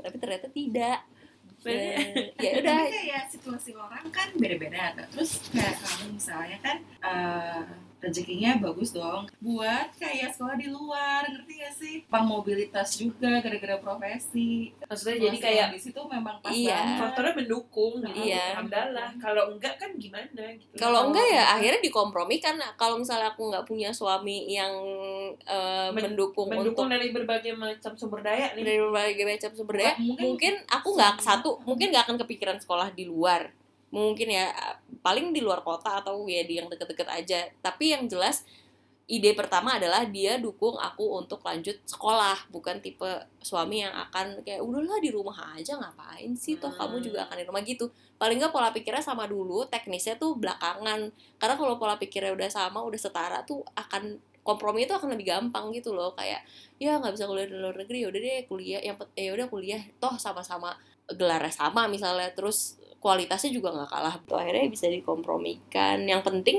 Tapi 0.00 0.16
ternyata 0.16 0.48
tidak 0.48 1.04
ya 2.40 2.50
udah 2.62 2.78
kayak 2.88 3.24
situasi 3.28 3.76
orang 3.76 4.08
kan 4.08 4.32
beda-beda. 4.36 4.96
Terus 5.12 5.52
kayak 5.52 5.76
kamu 5.76 6.16
misalnya 6.16 6.58
kan 6.64 6.78
eh, 7.04 7.62
rezekinya 8.00 8.56
bagus 8.58 8.90
dong 8.90 9.28
buat 9.38 9.92
kayak 9.94 10.32
sekolah 10.32 10.56
di 10.56 10.66
luar 10.66 11.22
ngerti 11.22 11.52
gak 11.54 11.74
sih? 11.74 11.94
Pang 12.06 12.24
mobilitas 12.24 12.96
juga 12.96 13.38
gara-gara 13.38 13.76
profesi. 13.76 14.72
Maksudnya 14.80 15.16
jadi 15.22 15.36
kayak 15.38 15.66
di 15.70 15.80
situ 15.80 16.00
memang 16.02 16.40
pas 16.40 16.48
Iya. 16.50 16.74
banget. 16.74 16.98
faktornya 16.98 17.32
mendukung 17.36 17.92
gitu. 18.00 18.20
Iya. 18.22 18.44
Alhamdulillah. 18.54 19.08
Kalau 19.16 19.42
enggak 19.50 19.74
kan 19.76 19.90
gimana 19.94 20.26
gitu. 20.50 20.74
kalau 20.76 21.00
enggak 21.06 21.26
ya 21.28 21.44
akhirnya 21.50 21.80
dikompromikan 21.80 22.56
kalau 22.74 22.96
misalnya 22.96 23.30
aku 23.30 23.46
nggak 23.46 23.64
punya 23.64 23.90
suami 23.90 24.48
yang 24.48 24.72
eh, 25.42 25.88
Men- 25.90 26.12
mendukung, 26.12 26.48
mendukung 26.48 26.86
untuk 26.86 26.90
dari 26.90 27.08
berbagai 27.10 27.52
macam 27.52 27.92
sumber 27.94 28.20
daya 28.20 28.50
nih. 28.54 28.64
dari 28.64 28.78
berbagai 28.80 29.24
macam 29.26 29.50
sumber 29.52 29.74
daya 29.76 29.94
Mungkin- 29.94 30.16
mungkin 30.24 30.54
aku 30.66 30.88
nggak 30.94 31.14
satu 31.20 31.60
mungkin 31.62 31.90
nggak 31.90 32.04
akan 32.06 32.16
kepikiran 32.18 32.56
sekolah 32.56 32.90
di 32.90 33.04
luar 33.04 33.52
mungkin 33.90 34.30
ya 34.30 34.54
paling 35.02 35.34
di 35.34 35.42
luar 35.42 35.66
kota 35.66 35.98
atau 36.02 36.26
ya 36.30 36.46
di 36.46 36.62
yang 36.62 36.70
deket-deket 36.70 37.08
aja. 37.10 37.40
Tapi 37.62 37.94
yang 37.94 38.06
jelas 38.06 38.46
ide 39.10 39.34
pertama 39.34 39.74
adalah 39.74 40.06
dia 40.06 40.38
dukung 40.38 40.78
aku 40.78 41.18
untuk 41.18 41.42
lanjut 41.42 41.74
sekolah 41.82 42.46
bukan 42.54 42.78
tipe 42.78 43.10
suami 43.42 43.82
yang 43.82 43.90
akan 43.90 44.46
kayak 44.46 44.62
udahlah 44.62 45.02
di 45.02 45.10
rumah 45.10 45.58
aja 45.58 45.74
ngapain 45.74 46.30
sih 46.38 46.54
toh? 46.62 46.70
Kamu 46.70 47.02
Hmm. 47.02 47.04
juga 47.10 47.18
akan 47.26 47.36
di 47.42 47.44
rumah 47.50 47.62
gitu. 47.66 47.90
Paling 48.22 48.38
nggak 48.38 48.54
pola 48.54 48.70
pikirnya 48.70 49.02
sama 49.02 49.26
dulu 49.26 49.66
teknisnya 49.66 50.14
tuh 50.14 50.38
belakangan. 50.38 51.10
Karena 51.42 51.54
kalau 51.58 51.74
pola 51.74 51.98
pikirnya 51.98 52.30
udah 52.30 52.46
sama 52.46 52.78
udah 52.86 53.00
setara 53.02 53.42
tuh 53.42 53.66
akan 53.74 54.22
kompromi 54.46 54.86
itu 54.86 54.94
akan 54.94 55.10
lebih 55.18 55.26
gampang 55.34 55.74
gitu 55.74 55.90
loh. 55.90 56.14
Kayak 56.14 56.46
ya 56.78 56.94
nggak 57.02 57.18
bisa 57.18 57.26
kuliah 57.26 57.50
di 57.50 57.58
luar 57.58 57.74
negeri 57.74 58.06
ya 58.06 58.08
udah 58.14 58.20
deh 58.22 58.38
kuliah. 58.46 58.80
Yang 58.86 58.96
ya 59.18 59.30
udah 59.34 59.46
kuliah. 59.50 59.82
Toh 59.98 60.14
sama-sama 60.22 60.78
gelarnya 61.16 61.52
sama 61.52 61.86
misalnya 61.90 62.30
terus 62.34 62.78
kualitasnya 63.00 63.50
juga 63.50 63.72
nggak 63.72 63.90
kalah. 63.90 64.14
Tuh 64.28 64.36
akhirnya 64.36 64.68
bisa 64.68 64.86
dikompromikan. 64.86 66.04
Yang 66.04 66.22
penting 66.28 66.58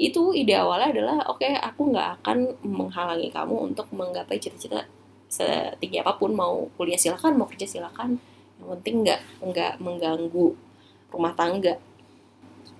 itu 0.00 0.32
ide 0.34 0.56
awalnya 0.56 0.94
adalah 0.94 1.16
oke 1.28 1.44
aku 1.44 1.92
nggak 1.92 2.08
akan 2.22 2.38
menghalangi 2.64 3.28
kamu 3.30 3.72
untuk 3.72 3.86
menggapai 3.92 4.38
cita-cita 4.38 4.86
setinggi 5.28 6.00
apa 6.00 6.16
pun. 6.16 6.32
Mau 6.32 6.70
kuliah 6.78 6.98
silakan 6.98 7.36
mau 7.36 7.48
kerja 7.50 7.66
silakan. 7.66 8.16
Yang 8.62 8.68
penting 8.78 8.94
nggak 9.04 9.20
nggak 9.42 9.72
mengganggu 9.82 10.46
rumah 11.10 11.34
tangga. 11.34 11.76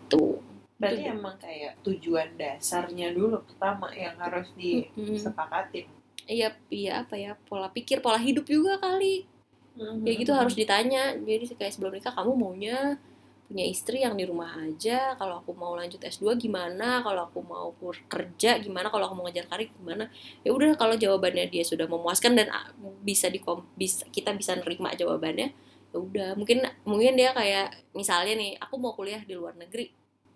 Tuh 0.07 0.53
Berarti 0.83 1.07
Itu. 1.07 1.15
emang 1.15 1.37
kayak 1.39 1.73
tujuan 1.87 2.29
dasarnya 2.35 3.15
dulu 3.15 3.39
pertama 3.47 3.87
yang 3.95 4.19
harus 4.19 4.51
disepakatin. 4.59 5.87
iya 6.27 6.55
iya 6.75 7.07
apa 7.07 7.15
ya 7.15 7.39
pola 7.47 7.71
pikir 7.71 8.03
pola 8.03 8.19
hidup 8.19 8.47
juga 8.47 8.79
kali 8.83 9.27
kayak 9.77 10.17
gitu 10.25 10.33
harus 10.33 10.55
ditanya. 10.55 11.17
Jadi 11.17 11.57
kayak 11.57 11.73
sebelum 11.73 11.93
nikah 11.97 12.13
kamu 12.13 12.33
maunya 12.37 12.97
punya 13.53 13.69
istri 13.69 14.01
yang 14.01 14.17
di 14.17 14.25
rumah 14.25 14.57
aja. 14.65 15.13
Kalau 15.21 15.45
aku 15.45 15.53
mau 15.53 15.77
lanjut 15.77 16.01
S2 16.01 16.41
gimana? 16.41 17.05
Kalau 17.05 17.29
aku 17.29 17.45
mau 17.45 17.69
kerja 18.09 18.57
gimana? 18.61 18.89
Kalau 18.89 19.13
aku 19.13 19.15
mau 19.21 19.25
ngejar 19.29 19.45
karir 19.45 19.69
gimana? 19.77 20.09
Ya 20.41 20.57
udah 20.57 20.73
kalau 20.81 20.97
jawabannya 20.97 21.53
dia 21.53 21.61
sudah 21.61 21.85
memuaskan 21.85 22.33
dan 22.33 22.49
ah, 22.49 22.73
bisa 23.05 23.29
di 23.29 23.45
bisa 23.77 24.09
kita 24.09 24.33
bisa 24.33 24.57
nerima 24.57 24.97
jawabannya 24.97 25.53
ya 25.93 25.99
udah. 26.01 26.31
Mungkin 26.41 26.65
mungkin 26.89 27.13
dia 27.21 27.37
kayak 27.37 27.93
misalnya 27.93 28.41
nih 28.41 28.57
aku 28.57 28.81
mau 28.81 28.97
kuliah 28.97 29.21
di 29.21 29.37
luar 29.37 29.53
negeri. 29.61 29.93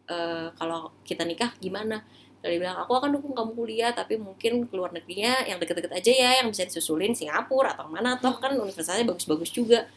Eh, 0.07 0.49
kalau 0.55 0.95
kita 1.03 1.27
nikah 1.27 1.51
gimana 1.59 2.05
dia 2.45 2.61
bilang 2.63 2.79
aku 2.79 2.93
akan 2.95 3.19
dukung 3.19 3.35
kamu 3.35 3.53
kuliah 3.57 3.91
tapi 3.91 4.21
mungkin 4.21 4.69
ke 4.69 4.75
luar 4.77 4.93
negerinya 4.95 5.45
yang 5.49 5.59
deket-deket 5.59 5.93
aja 5.93 6.13
ya 6.13 6.31
yang 6.43 6.49
bisa 6.53 6.69
disusulin 6.69 7.17
Singapura 7.17 7.75
atau 7.75 7.91
mana 7.91 8.21
toh 8.21 8.37
kan 8.39 8.55
universitasnya 8.55 9.09
bagus-bagus 9.09 9.51
juga 9.51 9.89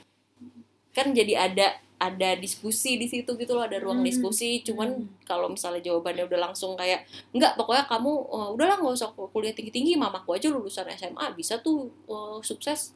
kan 0.96 1.14
jadi 1.14 1.36
ada 1.38 1.68
ada 2.00 2.40
diskusi 2.40 2.96
di 2.96 3.12
situ 3.12 3.36
gitu 3.36 3.52
loh 3.54 3.68
ada 3.68 3.76
ruang 3.76 4.02
Hmm. 4.02 4.08
diskusi 4.08 4.64
cuman 4.64 5.04
Hmm. 5.04 5.08
kalau 5.28 5.52
misalnya 5.52 5.84
jawabannya 5.84 6.26
udah 6.32 6.40
langsung 6.50 6.80
kayak 6.80 7.04
enggak 7.36 7.60
pokoknya 7.60 7.86
kamu 7.92 8.12
uh, 8.32 8.50
udahlah 8.56 8.80
nggak 8.80 8.96
usah 8.96 9.12
kuliah 9.14 9.52
tinggi 9.52 9.70
tinggi 9.70 9.94
mamaku 10.00 10.40
aja 10.40 10.48
lulusan 10.48 10.88
SMA 10.96 11.36
bisa 11.36 11.60
tuh 11.60 11.92
uh, 12.08 12.40
sukses 12.40 12.96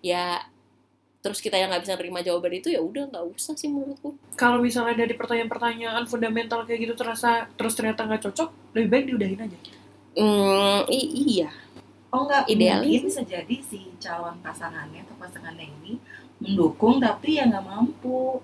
ya 0.00 0.40
terus 1.18 1.38
kita 1.38 1.54
yang 1.54 1.68
nggak 1.68 1.82
bisa 1.82 1.94
nerima 1.98 2.20
jawaban 2.22 2.52
itu 2.54 2.68
ya 2.70 2.80
udah 2.80 3.10
nggak 3.10 3.24
usah 3.28 3.54
sih 3.54 3.66
menurutku 3.66 4.14
Kalau 4.34 4.58
misalnya 4.58 4.94
dari 4.96 5.14
pertanyaan-pertanyaan 5.14 6.06
fundamental 6.06 6.62
kayak 6.62 6.80
gitu 6.80 6.94
terasa 6.94 7.50
terus 7.58 7.74
ternyata 7.74 8.06
nggak 8.06 8.22
cocok, 8.24 8.48
lebih 8.72 8.88
baik 8.88 9.04
diudahin 9.08 9.40
aja. 9.40 9.58
hmm, 10.14 10.80
i- 10.88 11.12
iya 11.28 11.50
Oh 12.08 12.24
enggak, 12.24 12.48
Idealnya 12.48 12.88
mungkin 12.88 13.02
bisa 13.04 13.20
jadi 13.20 13.56
si 13.60 13.92
calon 14.00 14.40
pasangannya 14.40 15.04
atau 15.04 15.16
pasangannya 15.20 15.68
ini 15.68 16.00
mendukung 16.40 16.96
tapi 16.98 17.36
ya 17.36 17.44
nggak 17.44 17.66
mampu. 17.66 18.40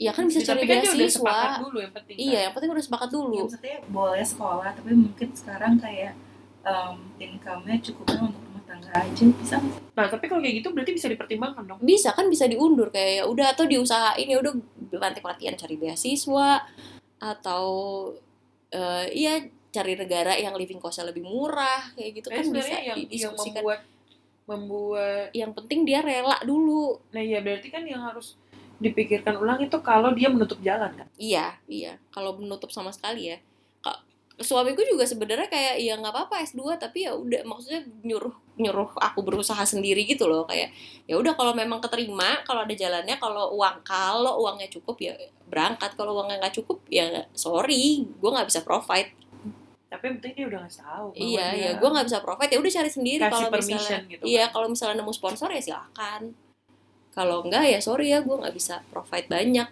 ya 0.00 0.16
kan 0.16 0.24
bisa 0.24 0.40
cari 0.40 0.64
Tapi 0.64 0.64
kan 0.64 0.76
dia 0.80 0.92
udah 0.96 1.10
sepakat 1.10 1.50
beasiswa 1.52 1.60
dulu 1.60 1.78
yang 1.78 1.92
penting. 1.92 2.16
iya 2.16 2.38
yang 2.48 2.52
penting 2.56 2.70
udah 2.72 2.84
sepakat 2.88 3.08
Ya, 3.08 3.14
dulu 3.14 3.36
maksudnya 3.44 3.76
boleh 3.90 4.24
sekolah 4.24 4.68
tapi 4.72 4.90
mungkin 4.96 5.28
sekarang 5.36 5.74
kayak 5.76 6.12
um, 6.64 6.96
income-nya 7.20 7.76
cukupnya 7.84 8.20
untuk 8.24 8.42
tangga 8.70 8.86
diundur 8.86 9.02
aja 9.02 9.24
bisa 9.34 9.56
nggak? 9.58 9.80
Nah, 9.98 10.06
tapi 10.06 10.24
kalau 10.30 10.40
kayak 10.40 10.56
gitu 10.62 10.68
berarti 10.70 10.92
bisa 10.94 11.06
dipertimbangkan 11.10 11.62
dong. 11.66 11.78
bisa 11.82 12.14
kan 12.14 12.30
bisa 12.30 12.46
diundur 12.46 12.88
kayak 12.94 13.10
ya 13.18 13.24
udah 13.26 13.46
atau 13.50 13.64
diusahain 13.66 14.30
ya 14.30 14.38
udah 14.38 14.52
nanti 15.02 15.18
pelatihan 15.18 15.58
cari 15.58 15.74
beasiswa 15.74 16.62
atau 17.18 17.64
eh, 18.70 19.06
iya 19.12 19.42
cari 19.70 19.94
negara 19.94 20.34
yang 20.38 20.54
living 20.54 20.82
costnya 20.82 21.10
lebih 21.10 21.26
murah 21.26 21.94
kayak 21.94 22.10
gitu 22.22 22.28
Tapi 22.30 22.38
kan 22.38 22.46
bisa 22.50 22.74
yang, 22.74 22.84
yang 22.86 22.96
didiskusikan 23.06 23.62
membuat 23.62 23.80
membuat 24.50 25.28
yang 25.30 25.52
penting 25.54 25.86
dia 25.86 26.02
rela 26.02 26.38
dulu 26.42 26.98
nah 27.14 27.22
ya 27.22 27.38
berarti 27.38 27.70
kan 27.70 27.86
yang 27.86 28.02
harus 28.02 28.34
dipikirkan 28.80 29.36
ulang 29.36 29.60
itu 29.62 29.76
kalau 29.84 30.10
dia 30.16 30.32
menutup 30.32 30.58
jalan 30.64 30.90
kan. 30.96 31.06
iya 31.20 31.54
iya 31.70 32.00
kalau 32.10 32.34
menutup 32.34 32.72
sama 32.74 32.90
sekali 32.90 33.30
ya 33.30 33.38
suamiku 34.40 34.80
juga 34.88 35.04
sebenarnya 35.04 35.52
kayak 35.52 35.74
ya 35.84 35.94
nggak 36.00 36.16
apa-apa 36.16 36.40
S2 36.48 36.80
tapi 36.80 37.04
ya 37.04 37.12
udah 37.12 37.44
maksudnya 37.44 37.84
nyuruh 38.00 38.32
nyuruh 38.56 38.88
aku 38.96 39.20
berusaha 39.20 39.60
sendiri 39.68 40.08
gitu 40.08 40.24
loh 40.24 40.48
kayak 40.48 40.72
ya 41.04 41.20
udah 41.20 41.36
kalau 41.36 41.52
memang 41.52 41.80
keterima 41.84 42.40
kalau 42.48 42.64
ada 42.64 42.72
jalannya 42.72 43.20
kalau 43.20 43.52
uang 43.56 43.84
kalau 43.84 44.40
uangnya 44.40 44.72
cukup 44.72 44.96
ya 45.00 45.12
berangkat 45.48 45.92
kalau 45.92 46.16
uangnya 46.16 46.40
nggak 46.40 46.56
cukup 46.56 46.80
ya 46.88 47.28
sorry 47.36 48.08
gue 48.08 48.30
nggak 48.32 48.48
bisa 48.48 48.64
provide 48.64 49.12
Tapi 49.90 50.06
yang 50.06 50.16
penting 50.22 50.32
dia 50.38 50.46
udah 50.46 50.60
ngasih 50.62 50.82
tahu. 50.86 51.06
iya 51.18 51.46
dia 51.50 51.60
ya 51.60 51.70
gue 51.76 51.88
nggak 51.90 52.06
bisa 52.08 52.18
provide 52.22 52.50
ya 52.54 52.58
udah 52.62 52.72
cari 52.80 52.90
sendiri 52.90 53.22
kalau 53.26 53.48
misalnya 53.52 53.98
gitu. 54.08 54.22
iya 54.24 54.44
kan. 54.48 54.52
kalau 54.56 54.66
misalnya 54.72 54.96
nemu 55.04 55.12
sponsor 55.12 55.48
ya 55.52 55.60
silakan 55.60 56.22
kalau 57.10 57.42
enggak 57.44 57.66
ya 57.66 57.78
sorry 57.82 58.08
ya 58.14 58.22
gue 58.24 58.36
nggak 58.40 58.54
bisa 58.56 58.80
provide 58.88 59.28
banyak 59.28 59.68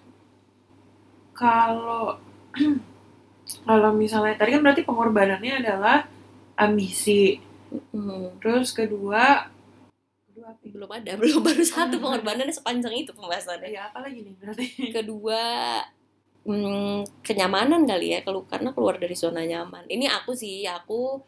Kalau 1.39 2.19
kalau 3.65 3.91
misalnya 3.95 4.35
tadi 4.37 4.51
kan 4.55 4.63
berarti 4.65 4.83
pengorbanannya 4.85 5.55
adalah 5.65 5.97
ambisi. 6.57 7.41
Hmm, 7.93 8.39
Terus 8.41 8.73
kedua 8.73 9.45
ya? 10.33 10.49
belum 10.75 10.91
ada 10.91 11.13
belum 11.21 11.41
baru 11.45 11.65
satu 11.65 11.95
Oh. 11.99 12.01
pengorbanannya 12.05 12.55
sepanjang 12.55 12.95
itu 12.97 13.11
pembahasannya 13.13 13.69
Ya 13.69 13.91
apa 13.91 13.99
lagi 14.05 14.25
nih 14.25 14.35
berarti? 14.41 14.67
kedua 14.97 15.43
hmm, 16.47 17.05
kenyamanan 17.27 17.85
kali 17.85 18.17
ya 18.17 18.21
kalau 18.25 18.45
karena 18.47 18.71
keluar 18.73 18.97
dari 18.97 19.15
zona 19.19 19.43
nyaman 19.45 19.85
ini 19.89 20.07
aku 20.09 20.33
sih 20.33 20.65
aku 20.67 21.21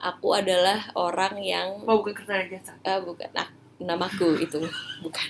aku 0.00 0.28
adalah 0.36 0.92
orang 0.94 1.40
yang 1.40 1.68
Mau 1.88 2.04
bukan 2.04 2.12
kerja 2.14 2.44
jasa. 2.52 2.72
eh, 2.84 3.00
bukan 3.00 3.30
ah, 3.34 3.48
namaku 3.80 4.36
itu 4.44 4.60
bukan 5.00 5.28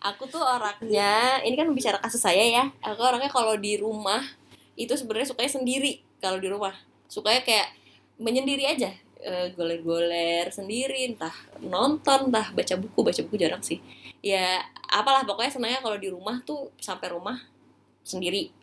aku 0.00 0.22
tuh 0.26 0.42
orangnya 0.42 1.42
ini 1.42 1.54
kan 1.54 1.68
bicara 1.74 1.98
kasus 1.98 2.22
saya 2.22 2.42
ya 2.42 2.64
aku 2.82 3.00
orangnya 3.02 3.30
kalau 3.30 3.54
di 3.58 3.78
rumah 3.78 4.22
itu 4.78 4.94
sebenarnya 4.94 5.34
sukanya 5.34 5.52
sendiri 5.58 5.98
kalau 6.22 6.38
di 6.38 6.46
rumah. 6.46 6.72
Sukanya 7.10 7.42
kayak 7.42 7.74
menyendiri 8.22 8.62
aja. 8.70 8.94
Eh, 9.18 9.50
goler-goler 9.58 10.46
sendiri 10.54 11.10
entah 11.10 11.34
nonton 11.58 12.30
entah 12.30 12.54
baca 12.54 12.74
buku. 12.78 13.00
Baca 13.02 13.20
buku 13.26 13.36
jarang 13.42 13.60
sih. 13.66 13.82
Ya 14.22 14.62
apalah 14.86 15.26
pokoknya 15.26 15.58
senangnya 15.58 15.82
kalau 15.82 15.98
di 15.98 16.06
rumah 16.06 16.38
tuh 16.46 16.70
sampai 16.78 17.10
rumah 17.10 17.42
sendiri. 18.06 18.54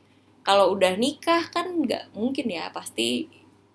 Kalau 0.47 0.71
udah 0.71 0.95
nikah 0.95 1.51
kan 1.51 1.67
nggak 1.67 2.15
mungkin 2.15 2.47
ya 2.47 2.71
pasti 2.71 3.28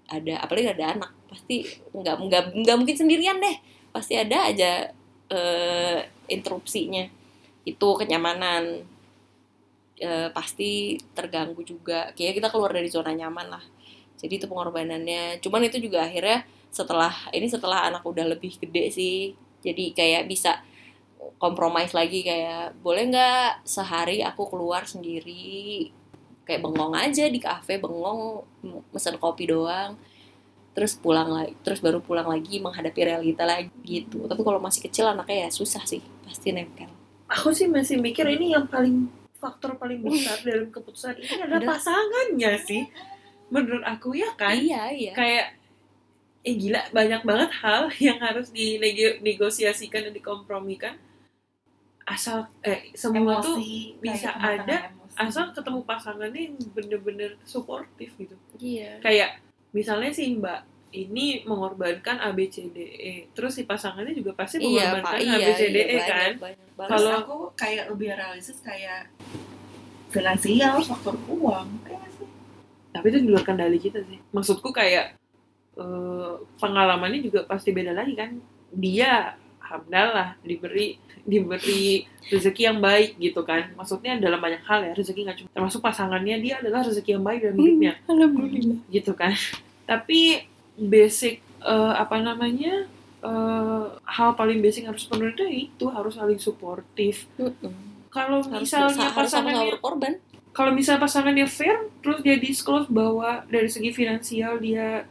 ada 0.09 0.41
apalagi 0.43 0.73
ada 0.73 0.97
anak 0.97 1.13
pasti 1.31 1.63
nggak 1.95 2.17
nggak 2.27 2.43
nggak 2.65 2.77
mungkin 2.81 2.97
sendirian 2.97 3.37
deh. 3.37 3.57
Pasti 3.93 4.17
ada 4.17 4.49
aja 4.49 4.89
eh, 5.29 6.01
interupsinya. 6.33 7.05
Itu 7.69 8.01
kenyamanan 8.01 8.89
eh, 10.01 10.29
pasti 10.33 10.97
terganggu 11.13 11.61
juga. 11.63 12.11
Kayak 12.17 12.41
kita 12.41 12.49
keluar 12.49 12.73
dari 12.73 12.89
zona 12.89 13.13
nyaman 13.13 13.47
lah. 13.53 13.65
Jadi 14.17 14.41
itu 14.41 14.47
pengorbanannya. 14.49 15.45
Cuman 15.45 15.69
itu 15.69 15.77
juga 15.81 16.09
akhirnya 16.09 16.45
setelah 16.73 17.13
ini 17.37 17.47
setelah 17.49 17.89
anak 17.89 18.05
udah 18.05 18.25
lebih 18.33 18.57
gede 18.57 18.85
sih. 18.93 19.19
Jadi 19.61 19.93
kayak 19.93 20.25
bisa 20.25 20.61
kompromis 21.37 21.93
lagi 21.93 22.25
kayak 22.25 22.81
boleh 22.81 23.13
nggak 23.13 23.65
sehari 23.69 24.25
aku 24.25 24.49
keluar 24.49 24.89
sendiri? 24.89 25.93
Kayak 26.49 26.65
bengong 26.65 26.97
aja 26.97 27.29
di 27.29 27.41
kafe 27.41 27.77
bengong 27.77 28.45
mesen 28.93 29.21
kopi 29.21 29.49
doang. 29.53 30.01
Terus 30.71 30.97
pulang 30.97 31.29
lagi 31.29 31.53
terus 31.61 31.83
baru 31.83 31.99
pulang 32.01 32.29
lagi 32.31 32.57
menghadapi 32.61 33.01
realita 33.05 33.45
lagi 33.45 33.73
gitu. 33.85 34.25
Tapi 34.25 34.41
kalau 34.41 34.61
masih 34.63 34.85
kecil 34.89 35.09
anaknya 35.09 35.49
ya 35.49 35.51
susah 35.53 35.85
sih 35.85 36.01
pasti 36.25 36.57
nempel. 36.57 36.89
Aku 37.31 37.53
sih 37.53 37.69
masih 37.71 38.01
mikir 38.01 38.27
ini 38.27 38.57
yang 38.57 38.67
paling 38.67 39.20
faktor 39.41 39.75
paling 39.75 40.05
besar 40.05 40.37
dalam 40.45 40.69
keputusan 40.69 41.17
ini 41.17 41.41
adalah 41.41 41.75
pasangannya 41.75 42.53
sih. 42.61 42.85
Menurut 43.49 43.83
aku 43.83 44.13
ya 44.15 44.31
kan. 44.37 44.53
iya 44.55 44.93
iya. 44.93 45.13
Kayak 45.17 45.57
eh 46.41 46.55
gila 46.57 46.81
banyak 46.93 47.21
banget 47.25 47.51
hal 47.61 47.89
yang 47.99 48.21
harus 48.21 48.53
dinegosiasikan 48.53 50.07
dan 50.07 50.15
dikompromikan. 50.15 50.95
Asal 52.05 52.45
eh 52.61 52.93
semua 52.93 53.41
tuh 53.41 53.57
Emosi, 53.57 53.97
kayak 53.97 54.03
bisa 54.03 54.31
ada, 54.35 54.77
emosi. 54.91 55.17
asal 55.17 55.45
ketemu 55.51 55.81
pasangannya 55.85 56.41
yang 56.53 56.57
bener-bener 56.75 57.31
suportif 57.43 58.13
gitu. 58.15 58.35
Iya. 58.59 58.99
Kayak 59.01 59.41
misalnya 59.71 60.11
si 60.11 60.35
mbak 60.35 60.67
ini 60.91 61.47
mengorbankan 61.47 62.19
A 62.19 62.35
B 62.35 62.51
C 62.51 62.67
D 62.75 62.79
E 62.83 63.13
terus 63.31 63.55
si 63.55 63.63
pasangannya 63.63 64.11
juga 64.11 64.35
pasti 64.35 64.59
iya 64.59 64.91
mengorbankan 64.91 65.07
pak 65.07 65.15
A 65.15 65.23
iya 65.23 65.37
B 65.39 65.51
C 65.55 65.63
D 65.71 65.77
iya 65.77 65.87
E 65.87 65.99
banyak, 66.35 66.59
kan 66.75 66.89
Kalau- 66.91 67.19
aku 67.23 67.37
kayak 67.55 67.85
lebih 67.95 68.11
realistis 68.11 68.59
kayak 68.59 69.07
finansial, 70.11 70.83
faktor 70.83 71.17
uang. 71.31 71.69
Kayak 71.87 72.11
sih? 72.19 72.29
tapi 72.91 73.07
itu 73.15 73.19
di 73.23 73.29
luar 73.31 73.47
kendali 73.47 73.79
kita 73.79 74.03
sih 74.03 74.19
maksudku 74.35 74.75
kayak 74.75 75.15
eh, 75.79 76.33
pengalamannya 76.59 77.23
juga 77.23 77.47
pasti 77.47 77.71
beda 77.71 77.95
lagi 77.95 78.19
kan 78.19 78.37
dia 78.75 79.39
alhamdulillah 79.63 80.35
diberi 80.43 80.99
diberi 81.23 82.05
rezeki 82.27 82.63
yang 82.67 82.79
baik 82.83 83.15
gitu 83.23 83.47
kan 83.47 83.71
maksudnya 83.79 84.19
dalam 84.19 84.43
banyak 84.43 84.63
hal 84.67 84.83
ya 84.83 84.93
rezeki 84.99 85.21
nggak 85.27 85.37
cuma 85.43 85.49
termasuk 85.55 85.81
pasangannya 85.85 86.37
dia 86.43 86.55
adalah 86.59 86.83
rezeki 86.83 87.11
yang 87.19 87.25
baik 87.25 87.41
dalam 87.47 87.57
hidupnya 87.59 87.93
alhamdulillah 88.11 88.79
gitu 88.91 89.13
kan 89.15 89.33
tapi 89.87 90.51
basic 90.75 91.39
eh, 91.63 91.95
apa 91.95 92.19
namanya 92.19 92.91
eh, 93.23 93.85
hal 94.03 94.35
paling 94.35 94.59
basic 94.59 94.83
yang 94.83 94.93
harus 94.97 95.07
penuhi 95.07 95.71
itu 95.71 95.87
harus 95.87 96.19
saling 96.19 96.43
suportif 96.43 97.31
Mm-mm. 97.39 97.90
Kalau 98.11 98.43
misalnya 98.45 98.91
harus 99.15 99.31
sama-sama 99.31 99.47
pasangannya 99.47 99.67
berkorban 99.73 100.15
kalau 100.51 100.75
misalnya 100.75 101.01
pasangannya 101.01 101.47
fair 101.47 101.77
terus 102.03 102.19
dia 102.21 102.37
disclose 102.37 102.91
bahwa 102.91 103.47
dari 103.47 103.71
segi 103.71 103.91
finansial 103.91 104.59
dia 104.59 105.07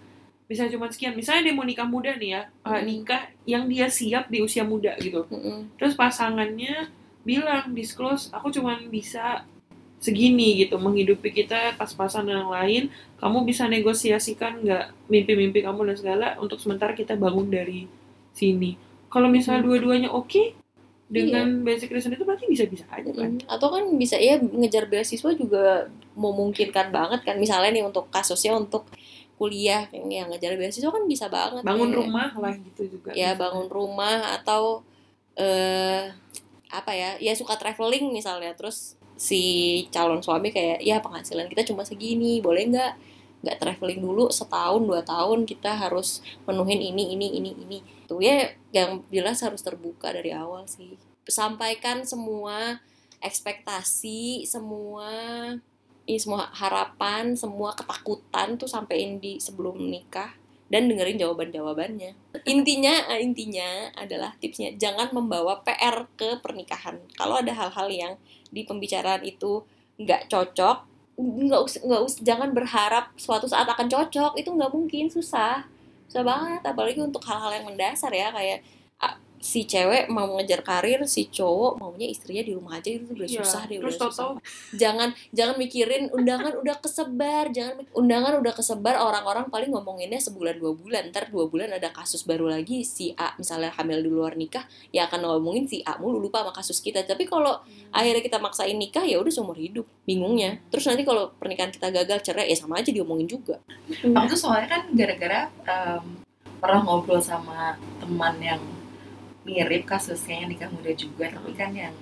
bisa 0.46 0.66
cuma 0.68 0.90
sekian 0.90 1.14
misalnya 1.14 1.48
dia 1.48 1.54
mau 1.54 1.64
nikah 1.64 1.86
muda 1.86 2.12
nih 2.14 2.30
ya 2.36 2.42
uh, 2.66 2.76
Hmm. 2.76 2.84
nikah 2.84 3.22
yang 3.46 3.70
dia 3.70 3.86
siap 3.88 4.28
di 4.28 4.42
usia 4.42 4.66
muda 4.66 4.98
gitu 4.98 5.24
Mm-mm. 5.30 5.78
terus 5.78 5.94
pasangannya 5.94 6.90
bilang 7.22 7.72
disclose 7.72 8.28
aku 8.30 8.50
cuma 8.50 8.76
bisa 8.90 9.46
segini 10.00 10.56
gitu 10.58 10.80
menghidupi 10.80 11.30
kita 11.30 11.76
pas-pasan 11.76 12.24
yang 12.26 12.48
lain 12.48 12.88
kamu 13.20 13.44
bisa 13.44 13.68
negosiasikan 13.68 14.64
nggak 14.64 14.86
mimpi-mimpi 15.06 15.60
kamu 15.60 15.92
dan 15.92 15.96
segala 16.00 16.28
untuk 16.40 16.56
sementara 16.58 16.96
kita 16.96 17.14
bangun 17.14 17.52
dari 17.52 17.86
sini 18.32 18.80
kalau 19.08 19.28
misalnya 19.28 19.62
Hmm. 19.62 19.70
dua-duanya 19.70 20.10
oke 20.10 20.59
dengan 21.10 21.66
basic 21.66 21.90
reason 21.90 22.14
itu 22.14 22.22
berarti 22.22 22.46
bisa-bisa 22.46 22.86
aja 22.94 23.10
kan? 23.10 23.42
Mm, 23.42 23.50
atau 23.50 23.68
kan 23.74 23.84
bisa 23.98 24.16
ya 24.22 24.38
ngejar 24.38 24.86
beasiswa 24.86 25.34
juga 25.34 25.90
memungkinkan 26.14 26.94
banget 26.94 27.26
kan. 27.26 27.36
Misalnya 27.42 27.74
nih 27.74 27.84
untuk 27.84 28.14
kasusnya 28.14 28.54
untuk 28.54 28.86
kuliah 29.42 29.90
yang 29.90 30.30
ngejar 30.30 30.54
beasiswa 30.54 30.92
kan 30.94 31.04
bisa 31.10 31.26
banget 31.32 31.66
bangun 31.66 31.90
Kayak, 31.90 32.00
rumah 32.06 32.30
lah 32.38 32.54
gitu 32.60 33.00
juga 33.00 33.16
ya 33.16 33.34
misalnya. 33.34 33.42
bangun 33.42 33.68
rumah 33.72 34.18
atau 34.38 34.84
eh 35.40 36.12
apa 36.70 36.92
ya 36.94 37.18
ya 37.18 37.34
suka 37.34 37.58
traveling 37.58 38.14
misalnya. 38.14 38.54
Terus 38.54 38.94
si 39.18 39.42
calon 39.90 40.22
suami 40.22 40.54
kayak 40.54 40.86
ya 40.86 41.02
penghasilan 41.02 41.50
kita 41.50 41.66
cuma 41.66 41.82
segini 41.82 42.38
boleh 42.38 42.70
nggak? 42.70 42.94
Nggak 43.42 43.58
traveling 43.58 44.00
dulu 44.04 44.30
setahun 44.30 44.86
dua 44.86 45.02
tahun 45.02 45.48
kita 45.50 45.74
harus 45.74 46.22
menuhin 46.46 46.78
ini 46.94 47.18
ini 47.18 47.28
ini 47.40 47.52
ini 47.66 47.80
tuh 48.10 48.26
ya 48.26 48.50
yang 48.74 49.06
jelas 49.14 49.46
harus 49.46 49.62
terbuka 49.62 50.10
dari 50.10 50.34
awal 50.34 50.66
sih. 50.66 50.98
Sampaikan 51.30 52.02
semua 52.02 52.82
ekspektasi 53.22 54.50
semua 54.50 55.14
ini 56.10 56.18
semua 56.18 56.50
harapan 56.58 57.38
semua 57.38 57.78
ketakutan 57.78 58.58
tuh 58.58 58.66
sampein 58.66 59.22
di 59.22 59.38
sebelum 59.38 59.78
nikah 59.78 60.34
dan 60.70 60.90
dengerin 60.90 61.22
jawaban-jawabannya. 61.22 62.18
Intinya 62.50 62.94
eh, 63.14 63.22
intinya 63.22 63.94
adalah 63.94 64.34
tipsnya 64.42 64.74
jangan 64.74 65.14
membawa 65.14 65.62
PR 65.62 66.10
ke 66.18 66.42
pernikahan. 66.42 66.98
Kalau 67.14 67.38
ada 67.38 67.54
hal-hal 67.54 67.88
yang 67.94 68.14
di 68.50 68.66
pembicaraan 68.66 69.22
itu 69.22 69.62
nggak 70.02 70.34
cocok 70.34 70.90
nggak 71.20 71.60
us 71.60 71.76
nggak 71.84 72.00
us 72.00 72.16
jangan 72.24 72.56
berharap 72.56 73.12
suatu 73.20 73.46
saat 73.46 73.70
akan 73.70 73.86
cocok. 73.86 74.34
Itu 74.38 74.56
nggak 74.58 74.74
mungkin 74.74 75.14
susah 75.14 75.70
susah 76.10 76.26
banget 76.26 76.62
apalagi 76.66 77.00
untuk 77.06 77.22
hal-hal 77.22 77.62
yang 77.62 77.66
mendasar 77.70 78.10
ya 78.10 78.34
kayak 78.34 78.66
si 79.40 79.64
cewek 79.64 80.12
mau 80.12 80.28
ngejar 80.36 80.62
karir 80.62 81.00
si 81.08 81.32
cowok 81.32 81.80
maunya 81.80 82.06
istrinya 82.06 82.44
di 82.44 82.52
rumah 82.52 82.78
aja 82.78 82.92
itu 82.92 83.08
udah 83.10 83.24
Iya, 83.24 83.40
susah 83.40 83.62
deh 83.66 83.80
terus 83.80 83.96
udah 83.96 84.12
susah. 84.12 84.36
jangan 84.76 85.10
jangan 85.32 85.56
mikirin 85.56 86.12
undangan 86.12 86.60
udah 86.60 86.76
kesebar 86.78 87.48
jangan 87.50 87.88
undangan 87.96 88.36
udah 88.38 88.52
kesebar 88.52 89.00
orang-orang 89.00 89.48
paling 89.48 89.72
ngomonginnya 89.72 90.20
sebulan 90.20 90.60
dua 90.60 90.76
bulan 90.76 91.08
ntar 91.10 91.32
dua 91.32 91.48
bulan 91.48 91.72
ada 91.72 91.88
kasus 91.90 92.28
baru 92.28 92.52
lagi 92.52 92.84
si 92.84 93.16
A 93.16 93.32
misalnya 93.36 93.72
hamil 93.74 94.04
di 94.04 94.12
luar 94.12 94.36
nikah 94.36 94.68
ya 94.92 95.08
akan 95.08 95.24
ngomongin 95.24 95.66
si 95.66 95.80
A 95.88 95.96
mulu 95.98 96.20
lupa 96.20 96.44
sama 96.44 96.52
kasus 96.52 96.84
kita. 96.84 97.02
Tapi 97.02 97.24
kalau 97.24 97.64
akhirnya 97.90 98.20
kita 98.20 98.38
maksain 98.38 98.76
nikah 98.76 99.04
ya 99.04 99.18
udah 99.18 99.32
seumur 99.32 99.56
hidup 99.56 99.88
bingungnya. 100.04 100.60
Terus 100.68 100.84
nanti 100.86 101.08
kalau 101.08 101.32
pernikahan 101.34 101.72
kita 101.72 101.88
gagal 101.90 102.20
cerai 102.22 102.52
ya 102.52 102.58
sama 102.60 102.80
aja 102.80 102.92
diomongin 102.92 103.26
juga. 103.26 103.58
Aku 104.04 104.26
tuh 104.28 104.36
soalnya 104.36 104.68
kan 104.68 104.82
gara-gara 104.92 105.48
em, 105.64 106.04
pernah 106.60 106.82
ngobrol 106.84 107.18
sama 107.18 107.80
teman 108.00 108.36
yang 108.40 108.60
mirip 109.48 109.88
kasusnya 109.88 110.46
yang 110.46 110.50
nikah 110.52 110.70
muda 110.72 110.92
juga, 110.94 111.26
tapi 111.32 111.52
kan 111.56 111.72
yang 111.72 111.96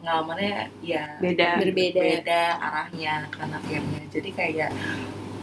pengalamannya 0.00 0.72
ya 0.82 1.16
beda 1.22 1.62
berbeda 1.62 2.00
beda 2.02 2.42
arahnya 2.58 3.30
kan 3.30 3.50
akhirnya. 3.54 4.02
Jadi 4.10 4.30
kayak 4.34 4.70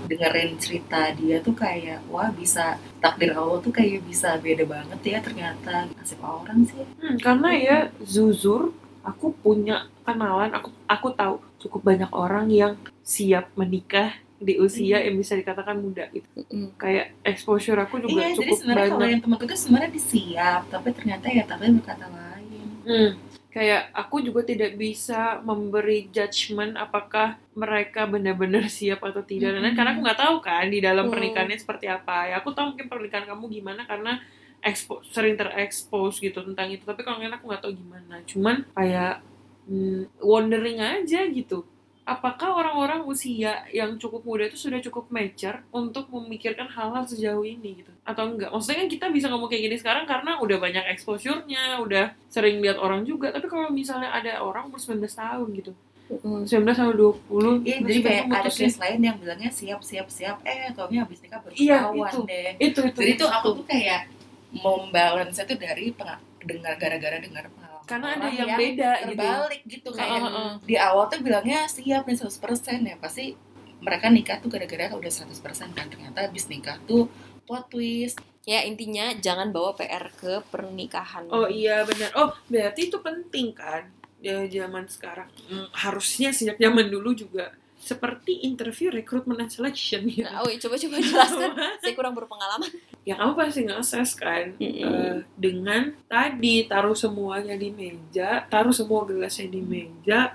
dengerin 0.09 0.57
cerita 0.57 1.13
dia 1.13 1.37
tuh 1.37 1.53
kayak 1.53 2.01
wah 2.09 2.33
bisa 2.33 2.81
takdir 2.97 3.37
Allah 3.37 3.61
tuh 3.61 3.69
kayak 3.69 4.01
bisa 4.09 4.41
beda 4.41 4.65
banget 4.65 4.99
ya 5.05 5.17
ternyata 5.21 5.85
nasib 5.93 6.19
orang 6.25 6.65
sih. 6.65 6.81
Hmm, 6.97 7.15
karena 7.21 7.49
ya 7.55 7.77
jujur 8.01 8.73
aku 9.05 9.31
punya 9.37 9.87
kenalan 10.03 10.49
aku 10.51 10.73
aku 10.89 11.07
tahu 11.13 11.35
cukup 11.61 11.81
banyak 11.93 12.11
orang 12.11 12.49
yang 12.49 12.73
siap 13.05 13.53
menikah 13.53 14.17
di 14.39 14.53
usia 14.65 14.97
yang 15.03 15.15
bisa 15.21 15.33
dikatakan 15.35 15.77
muda 15.85 16.07
gitu 16.15 16.27
Mm-mm. 16.37 16.65
kayak 16.79 17.05
exposure 17.23 17.79
aku 17.79 17.99
juga 17.99 18.23
Iya, 18.23 18.27
jadi 18.31 18.35
cukup 18.37 18.57
sebenarnya 18.57 18.85
kalau 18.87 18.99
banyak 18.99 19.13
yang 19.13 19.21
temanku 19.23 19.45
tuh 19.45 19.59
sebenarnya 19.59 19.91
disiap, 19.91 20.61
tapi 20.71 20.87
ternyata 20.97 21.25
ya 21.27 21.43
takdir 21.49 21.71
berkata 21.77 22.07
lain. 22.07 22.67
Hmm, 22.87 23.09
kayak 23.51 23.81
aku 23.93 24.15
juga 24.23 24.41
tidak 24.47 24.71
bisa 24.79 25.41
memberi 25.43 26.07
judgement 26.15 26.73
apakah 26.79 27.27
mereka 27.53 28.07
benar-benar 28.07 28.65
siap 28.71 28.99
atau 29.03 29.21
tidak 29.25 29.51
dan 29.51 29.61
lain-lain. 29.61 29.75
karena 29.77 29.89
aku 29.93 30.01
nggak 30.05 30.19
tahu 30.23 30.35
kan 30.39 30.65
di 30.73 30.79
dalam 30.79 31.05
Hmm. 31.05 31.13
pernikahannya 31.13 31.57
seperti 31.59 31.85
apa 31.91 32.31
ya 32.31 32.35
aku 32.39 32.49
tahu 32.55 32.65
mungkin 32.75 32.87
pernikahan 32.87 33.25
kamu 33.27 33.45
gimana 33.51 33.81
karena 33.83 34.21
expo 34.59 34.99
sering 35.07 35.35
terekspos 35.39 36.19
gitu 36.19 36.39
tentang 36.43 36.67
itu 36.71 36.83
tapi 36.83 37.01
kalau 37.03 37.19
aku 37.19 37.45
nggak 37.47 37.63
tahu 37.63 37.73
gimana 37.75 38.15
cuman 38.27 38.55
kayak 38.75 39.23
hmm, 39.67 40.01
wondering 40.19 40.79
aja 40.83 41.19
gitu 41.31 41.63
apakah 42.09 42.49
orang-orang 42.51 43.05
usia 43.05 43.61
yang 43.69 43.95
cukup 44.01 44.25
muda 44.25 44.49
itu 44.49 44.57
sudah 44.57 44.81
cukup 44.81 45.07
mature 45.09 45.61
untuk 45.69 46.09
memikirkan 46.09 46.65
hal-hal 46.65 47.05
sejauh 47.05 47.45
ini 47.45 47.85
gitu 47.85 47.91
atau 48.03 48.25
enggak 48.25 48.49
maksudnya 48.49 48.81
kan 48.81 48.89
kita 48.89 49.05
bisa 49.13 49.29
ngomong 49.29 49.47
kayak 49.47 49.69
gini 49.69 49.77
sekarang 49.77 50.09
karena 50.09 50.41
udah 50.41 50.57
banyak 50.57 50.85
exposure-nya 50.89 51.77
udah 51.79 52.17
sering 52.27 52.57
lihat 52.59 52.81
orang 52.81 53.05
juga 53.05 53.29
tapi 53.29 53.45
kalau 53.45 53.69
misalnya 53.69 54.09
ada 54.09 54.41
orang 54.41 54.67
umur 54.67 54.81
19 54.81 55.05
tahun 55.05 55.47
gitu 55.61 55.71
Mm-mm. 56.09 56.41
19 56.49 56.65
sampai 56.73 56.97
20 56.97 57.69
Iya, 57.69 57.77
jadi 57.85 57.99
kayak 58.01 58.23
ada 58.33 58.49
case 58.49 58.77
lain 58.81 58.99
yang 59.05 59.17
bilangnya 59.21 59.53
siap 59.53 59.85
siap 59.85 60.09
siap, 60.09 60.41
eh 60.41 60.73
taunya 60.73 61.05
habis 61.05 61.21
nikah 61.21 61.37
baru 61.37 61.53
Iya, 61.53 61.77
itu. 61.93 62.19
deh. 62.25 62.49
itu 62.57 62.79
itu 62.81 62.97
Jadi 62.97 63.11
tuh 63.13 63.29
itu. 63.29 63.37
aku 63.37 63.47
tuh 63.61 63.65
kayak 63.69 64.09
membalance 64.49 65.37
itu 65.37 65.53
dari 65.53 65.93
dengar 66.41 66.73
gara-gara 66.81 67.17
dengar 67.21 67.45
karena 67.89 68.07
ada 68.13 68.29
orang 68.29 68.37
yang 68.37 68.49
beda 68.53 68.91
gitu 69.01 69.17
terbalik 69.17 69.61
gitu 69.65 69.89
kayak 69.97 70.09
Heeh, 70.13 70.21
heeh. 70.29 70.51
di 70.69 70.75
awal 70.77 71.05
tuh 71.09 71.19
bilangnya 71.25 71.65
siap 71.65 72.05
nih 72.05 72.17
100% 72.21 72.85
ya. 72.85 72.95
Pasti 73.01 73.33
mereka 73.81 74.05
nikah 74.13 74.37
tuh 74.37 74.49
gara-gara 74.53 74.93
udah 74.93 75.11
100% 75.11 75.73
kan. 75.73 75.85
Ternyata 75.89 76.29
habis 76.29 76.45
nikah 76.45 76.77
tuh 76.85 77.09
plot 77.49 77.73
twist. 77.73 78.21
Ya 78.45 78.61
intinya 78.61 79.09
jangan 79.17 79.49
bawa 79.49 79.73
PR 79.73 80.13
ke 80.13 80.45
pernikahan. 80.53 81.25
Oh 81.33 81.49
iya 81.49 81.81
benar. 81.81 82.13
Oh 82.13 82.29
berarti 82.45 82.93
itu 82.93 83.01
penting 83.01 83.57
kan? 83.57 83.89
Ya 84.21 84.45
zaman 84.45 84.85
sekarang. 84.85 85.27
Hmm, 85.49 85.65
harusnya 85.73 86.29
sejak 86.29 86.61
zaman 86.61 86.93
dulu 86.93 87.17
juga 87.17 87.57
seperti 87.89 88.45
interview 88.45 88.93
recruitment 88.93 89.41
and 89.41 89.49
selection 89.49 90.05
gitu. 90.05 90.29
Nah, 90.29 90.45
oh, 90.45 90.49
coba 90.53 90.75
coba 90.77 90.95
jelaskan 91.01 91.49
saya 91.81 91.93
kurang 91.97 92.13
berpengalaman 92.13 92.69
ya 93.01 93.17
kamu 93.17 93.33
pasti 93.33 93.65
nge-assess 93.65 94.11
kan 94.13 94.53
Mm-mm. 94.61 94.85
eh, 94.85 95.17
dengan 95.33 95.89
tadi 96.05 96.69
taruh 96.69 96.93
semuanya 96.93 97.57
di 97.57 97.73
meja, 97.73 98.45
taruh 98.45 98.75
semua 98.75 99.01
gelasnya 99.09 99.49
di 99.49 99.61
meja, 99.65 100.29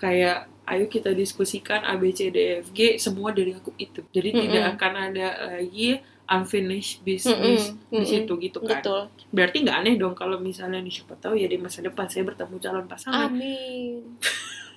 kayak 0.00 0.48
ayo 0.66 0.88
kita 0.88 1.12
diskusikan 1.12 1.84
A 1.84 1.94
B 2.00 2.10
C 2.10 2.32
D 2.32 2.64
F 2.64 2.72
G 2.72 2.96
semua 2.96 3.30
dari 3.36 3.52
aku 3.52 3.70
itu. 3.76 4.00
Jadi 4.08 4.28
Mm-mm. 4.32 4.42
tidak 4.48 4.64
akan 4.80 4.92
ada 5.12 5.28
lagi 5.60 6.00
unfinished 6.26 7.06
business 7.06 7.70
Mm-mm. 7.70 8.02
di 8.02 8.04
situ 8.06 8.32
gitu 8.40 8.58
kan. 8.64 8.82
betul 8.82 9.00
Berarti 9.30 9.56
nggak 9.62 9.76
aneh 9.78 9.94
dong 9.94 10.14
kalau 10.18 10.42
misalnya 10.42 10.82
nih 10.82 10.90
siapa 10.90 11.14
tahu 11.20 11.38
ya 11.38 11.46
di 11.46 11.54
masa 11.54 11.86
depan 11.86 12.10
saya 12.10 12.26
bertemu 12.26 12.56
calon 12.58 12.86
pasangan. 12.90 13.30
amin 13.30 14.02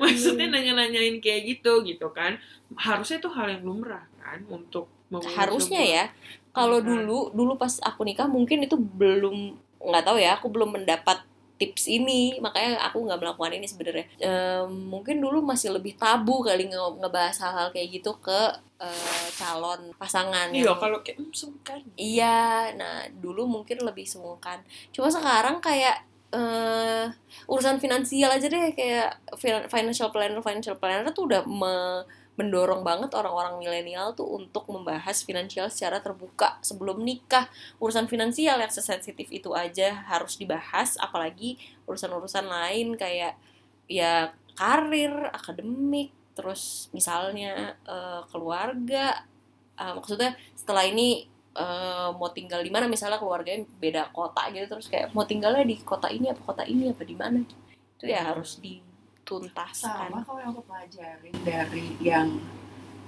Maksudnya 0.00 0.48
Amin. 0.48 0.56
nanya-nanyain 0.72 1.16
kayak 1.20 1.42
gitu 1.46 1.84
gitu 1.84 2.08
kan. 2.10 2.40
Harusnya 2.72 3.18
itu 3.18 3.28
hal 3.28 3.46
yang 3.50 3.62
lumrah 3.62 4.04
kan 4.16 4.40
untuk 4.48 4.88
harusnya 5.10 5.82
sebuah- 5.82 5.90
ya 5.90 6.04
kalau 6.50 6.78
pernikahan. 6.78 7.02
dulu 7.02 7.18
dulu 7.34 7.52
pas 7.54 7.74
aku 7.82 8.06
nikah 8.06 8.26
mungkin 8.26 8.62
itu 8.62 8.78
belum 8.78 9.36
nggak 9.82 10.04
tahu 10.06 10.16
ya 10.16 10.38
aku 10.38 10.46
belum 10.46 10.70
mendapat 10.72 11.18
tips 11.58 11.90
ini 11.90 12.38
makanya 12.38 12.78
aku 12.80 13.04
nggak 13.04 13.18
melakukan 13.18 13.52
ini 13.52 13.66
sebenarnya 13.66 14.06
Ehm, 14.18 14.86
mungkin 14.86 15.18
dulu 15.18 15.42
masih 15.42 15.68
lebih 15.70 15.92
tabu 15.94 16.40
kali 16.40 16.64
nge- 16.64 16.96
ngebahas 16.96 17.36
hal-hal 17.38 17.68
kayak 17.68 17.90
gitu 17.92 18.14
ke 18.16 18.40
eh, 18.80 19.28
calon 19.34 19.92
pasangan 19.94 20.48
Iya 20.48 20.72
yang- 20.72 20.78
kalau 20.78 21.02
kayak 21.02 21.20
hmm, 21.20 21.34
sungkan. 21.34 21.84
Iya, 21.94 22.38
nah 22.74 23.04
dulu 23.12 23.44
mungkin 23.44 23.76
lebih 23.80 24.06
sungkan. 24.06 24.56
Cuma 24.88 25.12
sekarang 25.12 25.60
kayak 25.60 26.00
eh 26.30 27.06
urusan 27.50 27.82
finansial 27.82 28.30
aja 28.30 28.46
deh 28.46 28.70
kayak 28.78 29.18
fin- 29.34 29.66
financial 29.66 30.14
planner 30.14 30.38
financial 30.42 30.78
planner 30.78 31.10
tuh 31.10 31.26
udah 31.26 31.42
me- 31.42 32.06
mendorong 32.40 32.80
banget 32.80 33.12
orang-orang 33.12 33.60
milenial 33.60 34.16
tuh 34.16 34.24
untuk 34.24 34.64
membahas 34.72 35.20
finansial 35.20 35.68
secara 35.68 36.00
terbuka 36.00 36.56
sebelum 36.64 37.04
nikah. 37.04 37.52
Urusan 37.76 38.08
finansial 38.08 38.56
yang 38.56 38.72
sesensitif 38.72 39.28
itu 39.28 39.52
aja 39.52 40.08
harus 40.08 40.40
dibahas, 40.40 40.96
apalagi 40.96 41.60
urusan-urusan 41.84 42.48
lain 42.48 42.96
kayak 42.96 43.36
ya 43.84 44.32
karir, 44.56 45.12
akademik, 45.36 46.16
terus 46.32 46.88
misalnya 46.96 47.76
eh, 47.84 48.22
keluarga. 48.32 49.28
Ah, 49.76 49.92
maksudnya 49.92 50.32
setelah 50.56 50.88
ini 50.88 51.28
eh, 51.56 52.08
mau 52.14 52.30
tinggal 52.30 52.60
di 52.62 52.70
mana 52.70 52.86
misalnya 52.86 53.18
keluarganya 53.18 53.66
beda 53.82 54.10
kota 54.14 54.46
gitu 54.54 54.66
terus 54.70 54.86
kayak 54.90 55.10
mau 55.16 55.26
tinggalnya 55.26 55.64
di 55.66 55.76
kota 55.82 56.08
ini 56.10 56.30
apa 56.30 56.42
kota 56.42 56.62
ini 56.66 56.90
apa 56.94 57.02
di 57.06 57.16
mana 57.18 57.42
itu 57.42 58.04
ya 58.06 58.32
harus 58.32 58.56
dituntaskan. 58.62 60.08
Sama 60.10 60.24
kalau 60.24 60.40
yang 60.40 60.52
aku 60.54 60.62
pelajarin 60.64 61.34
dari 61.44 61.86
yang 62.00 62.28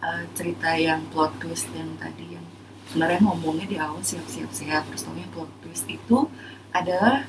eh, 0.02 0.24
cerita 0.36 0.70
yang 0.76 1.00
plot 1.12 1.32
twist 1.40 1.68
yang 1.72 1.90
tadi 1.98 2.36
yang 2.36 2.46
sebenarnya 2.90 3.20
ngomongnya 3.24 3.66
di 3.70 3.76
awal 3.80 4.02
siap-siap 4.04 4.50
siap 4.52 4.82
terus 4.90 5.02
taunya 5.06 5.26
plot 5.32 5.50
twist 5.62 5.86
itu 5.88 6.18
adalah 6.74 7.24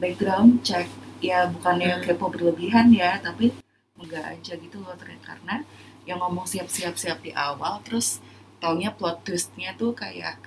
background 0.00 0.62
check. 0.66 0.88
Ya 1.20 1.44
bukannya 1.52 2.00
Hmm. 2.00 2.04
kepo 2.04 2.32
berlebihan 2.32 2.88
ya 2.96 3.20
tapi 3.20 3.52
enggak 4.00 4.24
aja 4.40 4.56
gitu 4.56 4.80
loh 4.80 4.96
ternyata 4.96 5.36
karena 5.36 5.60
yang 6.08 6.16
ngomong 6.24 6.48
siap-siap 6.48 6.96
siap 6.96 7.20
di 7.20 7.32
awal 7.36 7.84
terus 7.84 8.24
taunya 8.56 8.88
plot 8.92 9.20
twistnya 9.28 9.76
tuh 9.76 9.92
kayak 9.92 10.40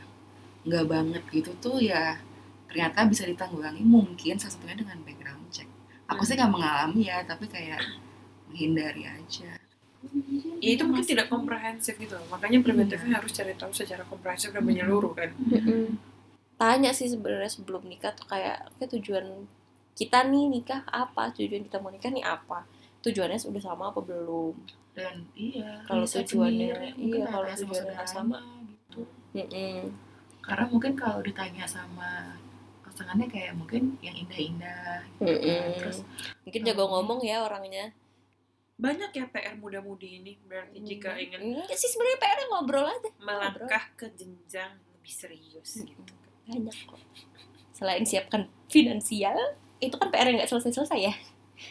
nggak 0.63 0.85
banget 0.87 1.23
gitu 1.29 1.51
tuh 1.59 1.77
ya 1.79 2.15
ternyata 2.71 3.05
bisa 3.05 3.27
ditanggulangi 3.27 3.83
mungkin 3.85 4.39
salah 4.39 4.53
satunya 4.55 4.75
dengan 4.79 4.97
background 5.05 5.45
check. 5.53 5.69
Aku 6.09 6.23
sih 6.25 6.33
nggak 6.33 6.51
mengalami 6.51 7.05
ya 7.05 7.21
tapi 7.23 7.45
kayak 7.47 7.79
menghindari 8.49 9.05
aja. 9.05 9.59
Ya 10.63 10.69
itu 10.75 10.83
mungkin 10.87 11.03
tidak 11.05 11.27
komprehensif 11.29 11.95
gitu 11.95 12.15
loh. 12.15 12.27
Makanya 12.31 12.59
preventifnya 12.63 13.19
harus 13.19 13.31
cari 13.31 13.53
tahu 13.55 13.71
secara 13.71 14.03
komprehensif 14.07 14.51
dan 14.51 14.63
menyeluruh 14.63 15.13
kan. 15.13 15.29
Tanya 16.57 16.91
sih 16.95 17.11
sebenarnya 17.11 17.51
sebelum 17.51 17.83
nikah 17.85 18.15
tuh 18.15 18.25
kayak 18.27 18.71
kayak 18.79 18.89
tujuan 18.99 19.45
kita 19.93 20.25
nih 20.25 20.47
nikah 20.49 20.81
apa? 20.89 21.29
Tujuan 21.35 21.67
kita 21.67 21.77
mau 21.83 21.91
nikah 21.91 22.09
nih 22.09 22.23
apa? 22.23 22.65
Tujuannya 23.03 23.37
sudah 23.37 23.61
sama 23.61 23.91
apa 23.91 23.99
belum? 23.99 24.55
Dan 24.93 25.27
iya 25.35 25.81
Kalau 25.89 26.05
tujuannya- 26.05 26.71
sendiri, 26.73 26.87
mungkin 26.95 27.21
iya, 27.21 27.27
kalau 27.29 27.45
tujuannya 27.49 27.95
sederhana 28.05 28.39
gitu. 28.69 29.01
Mm-mm. 29.33 29.77
Karena 30.43 30.65
mungkin 30.67 30.93
kalau 30.93 31.23
ditanya 31.23 31.63
sama 31.63 32.35
pasangannya 32.83 33.31
kayak 33.31 33.55
mungkin 33.57 33.95
yang 34.03 34.13
indah-indah 34.13 35.07
gitu 35.17 35.25
kan. 35.25 35.39
Mm-mm. 35.39 35.79
terus 35.81 35.97
mungkin 36.45 36.61
jago 36.67 36.83
ngomong 36.91 37.19
ya 37.23 37.41
orangnya 37.43 37.95
Banyak 38.73 39.13
ya 39.13 39.29
PR 39.29 39.53
muda-mudi 39.55 40.17
ini 40.17 40.33
berarti 40.49 40.81
jika 40.81 41.13
ingin 41.15 41.61
Enggak 41.61 41.77
sih 41.77 41.87
sebenarnya 41.93 42.19
PR 42.19 42.39
ngobrol 42.51 42.89
aja 42.89 43.09
melangkah 43.21 43.85
ke 43.95 44.09
jenjang 44.17 44.75
lebih 44.97 45.13
serius 45.13 45.79
gitu. 45.79 46.01
banyak 46.43 46.75
kok 46.75 46.99
selain 47.71 48.03
siapkan 48.03 48.49
finansial 48.67 49.37
itu 49.77 49.95
kan 49.95 50.09
PR 50.09 50.27
yang 50.27 50.41
nggak 50.41 50.51
selesai-selesai 50.51 50.99
ya 50.99 51.13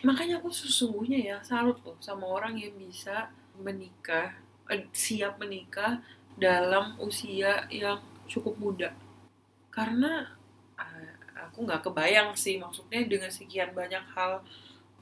Makanya 0.01 0.41
aku 0.41 0.49
sesungguhnya 0.49 1.21
ya 1.21 1.37
salut 1.45 1.77
loh 1.85 2.01
sama 2.01 2.25
orang 2.25 2.57
yang 2.57 2.73
bisa 2.81 3.29
menikah, 3.61 4.33
eh, 4.73 4.89
siap 4.97 5.37
menikah 5.37 6.01
dalam 6.41 6.97
usia 6.97 7.69
yang 7.69 8.01
cukup 8.29 8.55
muda. 8.59 8.91
Karena 9.73 10.29
eh, 10.79 11.15
aku 11.39 11.67
nggak 11.67 11.83
kebayang 11.87 12.37
sih 12.37 12.61
maksudnya 12.61 13.05
dengan 13.07 13.31
sekian 13.33 13.73
banyak 13.73 14.03
hal 14.15 14.45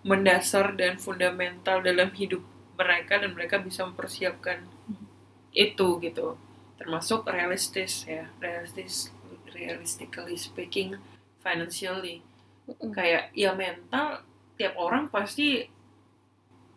mendasar 0.00 0.72
dan 0.76 0.96
fundamental 0.96 1.85
dalam 1.85 2.09
hidup 2.16 2.40
mereka 2.80 3.20
dan 3.20 3.37
mereka 3.37 3.61
bisa 3.61 3.85
mempersiapkan 3.85 4.64
itu 5.52 6.00
gitu. 6.00 6.40
Termasuk 6.80 7.28
realistis 7.28 8.09
ya 8.09 8.30
realistis 8.40 9.12
realistically 9.52 10.38
speaking 10.40 10.96
financially. 11.44 12.24
Kayak 12.94 13.35
ya 13.37 13.52
mental 13.52 14.24
tiap 14.56 14.78
orang 14.78 15.12
pasti 15.12 15.68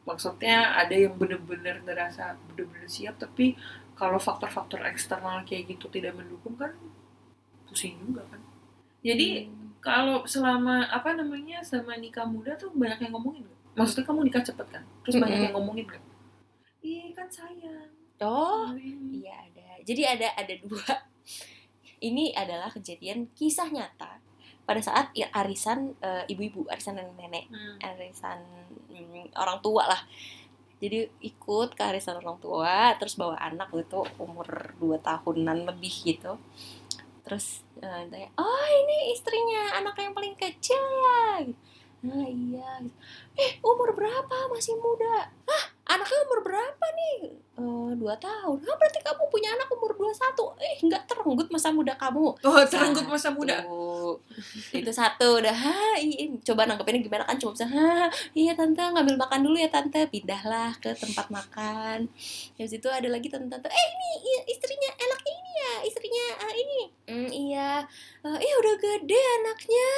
maksudnya 0.03 0.75
ada 0.75 0.91
yang 0.91 1.15
bener-bener 1.15 1.79
ngerasa 1.83 2.35
bener-bener 2.51 2.87
siap 2.91 3.15
tapi 3.15 3.55
kalau 3.93 4.17
faktor-faktor 4.17 4.81
eksternal 4.85 5.41
kayak 5.43 5.69
gitu 5.69 5.87
tidak 5.87 6.13
mendukung 6.13 6.55
kan 6.55 6.73
pusing 7.67 7.97
juga 8.01 8.25
kan 8.27 8.41
jadi 9.01 9.47
Hmm. 9.49 9.75
kalau 9.83 10.23
selama 10.23 10.87
apa 10.87 11.11
namanya 11.11 11.59
selama 11.59 11.99
nikah 11.99 12.23
muda 12.23 12.55
tuh 12.55 12.71
banyak 12.71 13.03
yang 13.03 13.11
ngomongin 13.11 13.43
gak? 13.43 13.59
maksudnya 13.75 14.05
kamu 14.07 14.19
nikah 14.27 14.43
cepet 14.43 14.67
kan 14.69 14.83
terus 15.03 15.15
banyak 15.17 15.35
Mm-mm. 15.35 15.45
yang 15.49 15.55
ngomongin 15.55 15.85
gak? 15.89 16.03
iya 16.79 17.05
kan 17.11 17.27
sayang 17.27 17.91
oh 18.21 18.71
Ini. 18.73 19.23
iya 19.23 19.35
ada 19.43 19.67
jadi 19.83 20.01
ada 20.15 20.27
ada 20.39 20.53
dua 20.63 20.87
ini 22.07 22.31
adalah 22.31 22.71
kejadian 22.71 23.27
kisah 23.35 23.67
nyata 23.67 24.19
pada 24.63 24.79
saat 24.79 25.11
arisan 25.11 25.91
eh, 25.99 26.23
ibu-ibu 26.31 26.63
arisan 26.71 26.95
nenek-nenek 26.95 27.51
Hmm. 27.51 27.75
arisan 27.83 28.39
mm, 28.87 29.35
orang 29.35 29.59
tua 29.59 29.83
lah 29.87 30.01
jadi 30.83 31.07
ikut 31.23 31.79
ke 31.79 31.81
arisan 31.81 32.19
orang 32.19 32.35
tua 32.43 32.91
terus 32.99 33.15
bawa 33.15 33.39
anak 33.39 33.71
gitu 33.71 34.03
umur 34.19 34.75
2 34.83 34.99
tahunan 34.99 35.63
lebih 35.63 35.95
gitu. 36.03 36.35
Terus 37.23 37.63
eh, 37.79 38.03
tanya 38.11 38.27
oh 38.35 38.67
ini 38.67 39.15
istrinya 39.15 39.79
anak 39.79 39.95
yang 40.03 40.11
paling 40.11 40.35
kecil 40.35 40.83
ya? 40.83 41.47
Nah 42.03 42.27
iya 42.27 42.83
eh 43.39 43.51
umur 43.63 43.95
berapa? 43.95 44.51
Masih 44.51 44.75
muda. 44.75 45.31
Ah 45.47 45.72
anaknya 45.93 46.19
umur 46.25 46.39
berapa 46.41 46.85
nih? 46.97 47.43
Eh, 47.53 47.91
dua 48.01 48.17
tahun. 48.17 48.57
Ah 48.65 48.75
berarti 48.81 48.99
kamu 49.05 49.23
punya 49.29 49.53
anak 49.53 49.69
umur 49.69 49.93
21 49.93 50.57
eh 50.57 50.75
nggak 50.81 51.05
terenggut 51.05 51.47
masa 51.53 51.69
muda 51.69 51.93
kamu. 51.93 52.33
Oh 52.41 52.61
terenggut 52.65 53.05
masa 53.05 53.29
muda. 53.29 53.61
Itu 54.73 54.89
satu 54.89 55.37
udah. 55.37 55.53
Ha, 55.53 56.01
iya. 56.01 56.33
coba 56.41 56.65
nanggepinnya 56.65 57.05
gimana 57.05 57.23
kan? 57.29 57.37
Cuma 57.37 57.53
bisa 57.53 57.69
ha, 57.69 58.09
iya 58.33 58.57
tante 58.57 58.81
ngambil 58.81 59.21
makan 59.21 59.45
dulu 59.45 59.61
ya 59.61 59.69
tante. 59.69 60.01
Pindahlah 60.09 60.73
ke 60.81 60.97
tempat 60.97 61.29
makan. 61.29 62.09
Habis 62.57 62.73
itu 62.81 62.89
ada 62.89 63.05
lagi 63.05 63.29
tante 63.29 63.45
tante 63.45 63.69
eh 63.69 63.85
ini 63.93 64.09
iya, 64.25 64.39
istrinya 64.49 64.89
anaknya 64.97 65.33
ini 65.37 65.51
ya 65.53 65.73
istrinya 65.85 66.25
ah, 66.41 66.53
ini. 66.57 66.79
"Hmm, 67.05 67.29
iya. 67.29 67.71
Eh, 68.25 68.37
eh 68.41 68.53
udah 68.65 68.75
gede 68.81 69.21
anaknya. 69.45 69.91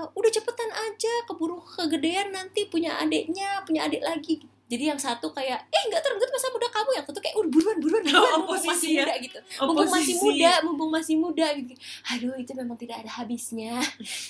Eh, 0.00 0.04
udah 0.16 0.30
cepetan 0.32 0.70
aja 0.72 1.12
keburu 1.28 1.60
kegedean 1.60 2.32
nanti 2.32 2.72
punya 2.72 2.96
adiknya 2.96 3.60
punya 3.68 3.84
adik 3.84 4.00
lagi 4.00 4.40
jadi 4.72 4.84
yang 4.88 4.96
satu 4.96 5.28
kayak 5.30 5.68
eh 5.68 5.82
nggak 5.84 6.00
terenggut 6.00 6.26
masa 6.26 6.48
muda 6.48 6.64
kamu 6.66 6.90
yang 6.94 7.04
satu 7.04 7.20
kayak 7.20 7.36
udah 7.36 7.50
buruan 7.50 7.76
buruan 7.76 8.02
buruan 8.02 8.32
mumpung 8.34 8.56
masih 8.56 8.68
Oposisi 8.70 8.88
ya. 8.90 9.04
muda 9.04 9.14
gitu 9.18 9.38
mumpung 9.60 9.76
masih 9.86 9.92
Oposisi. 9.92 10.24
muda 10.24 10.52
mumpung 10.64 10.90
masih 10.90 11.16
muda 11.18 11.46
gitu 11.54 11.72
aduh 12.08 12.34
itu 12.34 12.52
memang 12.52 12.76
tidak 12.76 12.96
ada 12.98 13.10
habisnya 13.12 13.76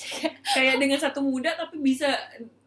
kayak 0.54 0.76
dengan 0.76 0.98
satu 0.98 1.20
muda 1.20 1.54
tapi 1.54 1.78
bisa 1.78 2.10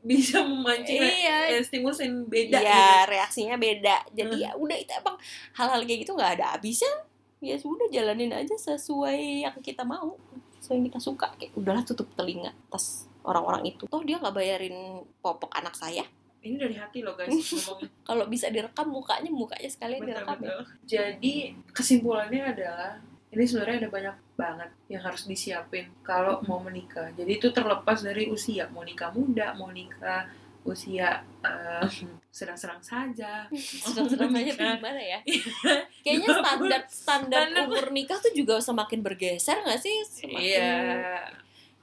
bisa 0.02 0.40
memancing 0.40 1.02
Iya. 1.02 1.38
eh, 1.52 1.62
stimulus 1.62 1.98
yang 1.98 2.24
beda 2.24 2.56
Iya, 2.56 2.70
gitu. 3.02 3.10
reaksinya 3.10 3.56
beda. 3.58 4.06
Jadi 4.14 4.36
Hmm. 4.36 4.46
ya 4.46 4.52
udah 4.54 4.78
itu 4.78 4.92
emang 4.94 5.18
hal-hal 5.52 5.82
kayak 5.82 6.00
gitu 6.06 6.14
nggak 6.14 6.32
ada 6.38 6.46
habisnya. 6.54 6.94
Ya 7.42 7.58
sudah 7.58 7.90
jalanin 7.90 8.30
aja 8.30 8.54
sesuai 8.54 9.18
yang 9.42 9.58
kita 9.60 9.82
mau, 9.82 10.14
sesuai 10.56 10.78
yang 10.78 10.88
kita 10.88 11.02
suka. 11.02 11.34
Kayak 11.36 11.58
udahlah 11.58 11.82
tutup 11.82 12.06
telinga 12.14 12.54
atas 12.70 13.10
orang-orang 13.22 13.66
itu. 13.68 13.86
Toh 13.86 14.02
dia 14.02 14.22
nggak 14.22 14.30
bayarin 14.32 14.78
popok 15.20 15.50
anak 15.52 15.74
saya. 15.74 16.06
Ini 16.46 16.56
dari 16.62 16.76
hati 16.78 17.02
loh 17.02 17.18
guys 17.18 17.34
Kalau 18.08 18.30
bisa 18.30 18.54
direkam 18.54 18.94
mukanya, 18.94 19.34
mukanya 19.34 19.70
sekalian 19.70 20.06
betul 20.06 20.10
direkam 20.14 20.40
ya. 20.46 20.56
jadi 20.86 21.34
kesimpulannya 21.74 22.42
adalah 22.54 23.02
ini 23.34 23.44
sebenarnya 23.44 23.78
ada 23.84 23.90
banyak 23.92 24.16
banget 24.38 24.70
yang 24.88 25.02
harus 25.04 25.28
disiapin 25.28 25.90
kalau 26.06 26.40
mau 26.46 26.62
menikah 26.62 27.10
jadi 27.18 27.42
itu 27.42 27.50
terlepas 27.52 28.00
dari 28.06 28.30
usia 28.30 28.70
mau 28.72 28.86
nikah 28.86 29.12
muda 29.12 29.52
mau 29.58 29.74
nikah 29.74 30.24
usia 30.66 31.22
eh, 31.46 31.86
sedang-sedang 32.34 32.82
saja 32.82 33.46
Sedang-sedang 33.86 34.34
aja 34.34 34.52
tuh 34.58 34.66
gimana 34.82 34.98
ya? 34.98 35.20
Kayaknya 36.04 36.28
Dua 36.28 36.36
puluh. 36.36 36.42
standar 36.42 36.82
standar 36.90 37.46
umur 37.70 37.94
nikah 37.94 38.18
tuh 38.18 38.34
juga 38.34 38.58
semakin 38.58 39.00
bergeser 39.06 39.62
nggak 39.62 39.80
sih? 39.80 39.98
Semakin 40.04 40.42
iya 40.42 40.74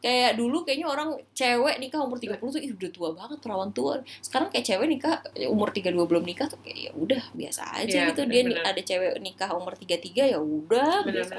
kayak 0.02 0.34
dulu 0.34 0.66
kayaknya 0.66 0.90
orang 0.90 1.14
cewek 1.30 1.78
nikah 1.78 2.02
umur 2.02 2.18
30 2.18 2.42
tuh 2.42 2.58
ih 2.58 2.74
udah 2.74 2.90
tua 2.90 3.08
banget 3.14 3.38
perawan 3.38 3.70
tua. 3.70 4.02
Sekarang 4.18 4.50
kayak 4.50 4.66
cewek 4.66 4.86
nikah 4.90 5.22
umur 5.46 5.70
32 5.70 5.94
belum 5.94 6.24
nikah 6.26 6.50
tuh 6.50 6.58
kayak 6.58 6.90
ya 6.90 6.92
udah 6.98 7.22
biasa 7.32 7.62
aja 7.78 8.10
gitu. 8.10 8.26
Dia 8.26 8.42
ni- 8.42 8.50
bener-bener. 8.50 8.66
ada 8.66 8.82
cewek 8.82 9.12
nikah 9.22 9.50
umur 9.54 9.78
33 9.78 10.34
ya 10.34 10.38
udah 10.42 11.06
biasa. 11.06 11.34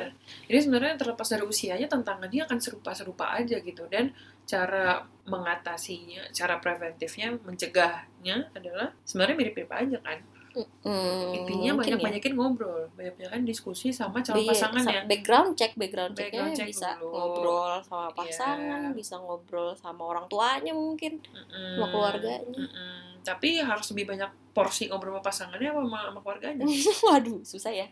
ini 0.47 0.59
sebenarnya 0.63 0.95
terlepas 0.95 1.27
dari 1.27 1.43
usianya 1.43 1.87
tantangan 1.91 2.31
dia 2.31 2.47
akan 2.47 2.57
serupa-serupa 2.63 3.35
aja 3.35 3.59
gitu. 3.59 3.83
Dan 3.91 4.15
cara 4.47 5.03
mengatasinya 5.27 6.31
cara 6.35 6.59
preventifnya 6.59 7.35
mencegahnya 7.43 8.47
adalah 8.55 8.91
sebenarnya 9.03 9.35
mirip-mirip 9.39 9.71
aja 9.71 9.97
kan 10.03 10.19
Hmm, 10.53 11.33
intinya 11.33 11.73
mungkin 11.73 11.91
ya. 11.91 11.97
banyak-banyakin 11.97 12.33
ngobrol 12.33 12.85
banyak-banyakin 12.93 13.41
diskusi 13.43 13.89
sama 13.89 14.21
calon 14.21 14.37
Iya, 14.39 14.49
pasangan 14.51 14.81
sa- 14.81 14.91
ya 14.91 15.01
background 15.03 15.51
check 15.53 15.73
background 15.73 16.13
checknya 16.13 16.29
Background 16.45 16.53
check 16.55 16.67
bisa 16.69 16.89
dulu. 16.95 17.09
ngobrol 17.11 17.73
sama 17.81 18.03
Iya. 18.03 18.13
pasangan 18.13 18.81
bisa 18.93 19.15
ngobrol 19.17 19.69
sama 19.73 20.03
orang 20.05 20.25
tuanya 20.27 20.71
mungkin 20.71 21.17
Mm-mm. 21.19 21.73
sama 21.73 21.87
keluarganya 21.89 22.53
Mm-mm. 22.53 23.01
tapi 23.21 23.57
harus 23.57 23.87
lebih 23.89 24.05
banyak 24.07 24.29
porsi 24.51 24.85
ngobrol 24.85 25.11
sama 25.11 25.23
pasangannya 25.23 25.67
apa 25.67 25.81
sama, 25.81 25.99
sama 26.05 26.19
keluarganya 26.21 26.63
waduh 27.07 27.39
susah 27.41 27.71
ya 27.71 27.87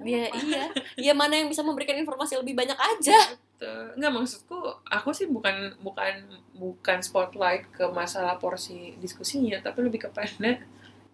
ya 0.00 0.30
iya 0.44 0.64
ya 0.96 1.12
mana 1.12 1.34
yang 1.34 1.48
bisa 1.48 1.60
memberikan 1.60 1.96
informasi 1.96 2.36
lebih 2.36 2.54
banyak 2.54 2.76
aja 2.76 3.18
nggak 3.96 4.12
maksudku 4.12 4.54
aku 4.84 5.10
sih 5.10 5.26
bukan 5.26 5.54
bukan 5.80 6.12
bukan 6.52 6.98
spotlight 7.00 7.66
ke 7.68 7.82
masalah 7.88 8.36
porsi 8.36 8.94
diskusinya 8.96 9.58
tapi 9.58 9.80
lebih 9.80 10.04
kepada 10.04 10.60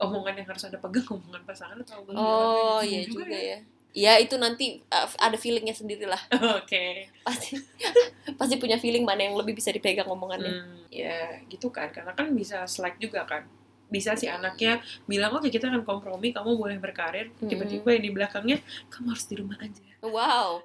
omongan 0.03 0.35
yang 0.43 0.49
harus 0.51 0.65
ada 0.67 0.79
pegang 0.79 1.07
omongan 1.09 1.43
pasangan 1.47 1.77
atau 1.81 2.03
omongan 2.03 2.19
oh 2.19 2.27
jawabannya. 2.27 2.83
iya 2.85 3.01
Bingung 3.07 3.15
juga 3.15 3.37
ya. 3.39 3.59
ya. 3.93 4.13
Itu 4.19 4.35
nanti 4.37 4.67
uh, 4.91 5.07
ada 5.23 5.37
feelingnya 5.39 5.75
sendiri 5.77 6.05
lah. 6.05 6.21
Oke. 6.61 7.09
Pasti 7.23 7.57
pasti 8.41 8.55
punya 8.59 8.77
feeling 8.83 9.07
mana 9.07 9.31
yang 9.31 9.39
lebih 9.39 9.55
bisa 9.55 9.71
dipegang 9.71 10.11
omongannya. 10.11 10.53
Hmm, 10.53 10.83
ya 10.91 11.39
gitu 11.47 11.71
kan. 11.71 11.95
Karena 11.95 12.13
kan 12.13 12.35
bisa 12.35 12.67
slack 12.67 12.99
juga 12.99 13.23
kan. 13.25 13.47
Bisa 13.93 14.17
si 14.17 14.25
anaknya 14.25 14.81
bilang 15.05 15.37
oke 15.37 15.53
kita 15.53 15.69
akan 15.69 15.85
kompromi 15.85 16.33
kamu 16.33 16.57
boleh 16.57 16.77
berkarir. 16.81 17.29
Hmm. 17.39 17.49
tiba-tiba 17.49 17.93
yang 17.93 18.05
di 18.09 18.13
belakangnya 18.13 18.59
kamu 18.89 19.13
harus 19.13 19.27
di 19.29 19.37
rumah 19.37 19.61
aja 19.61 19.92
wow. 20.03 20.59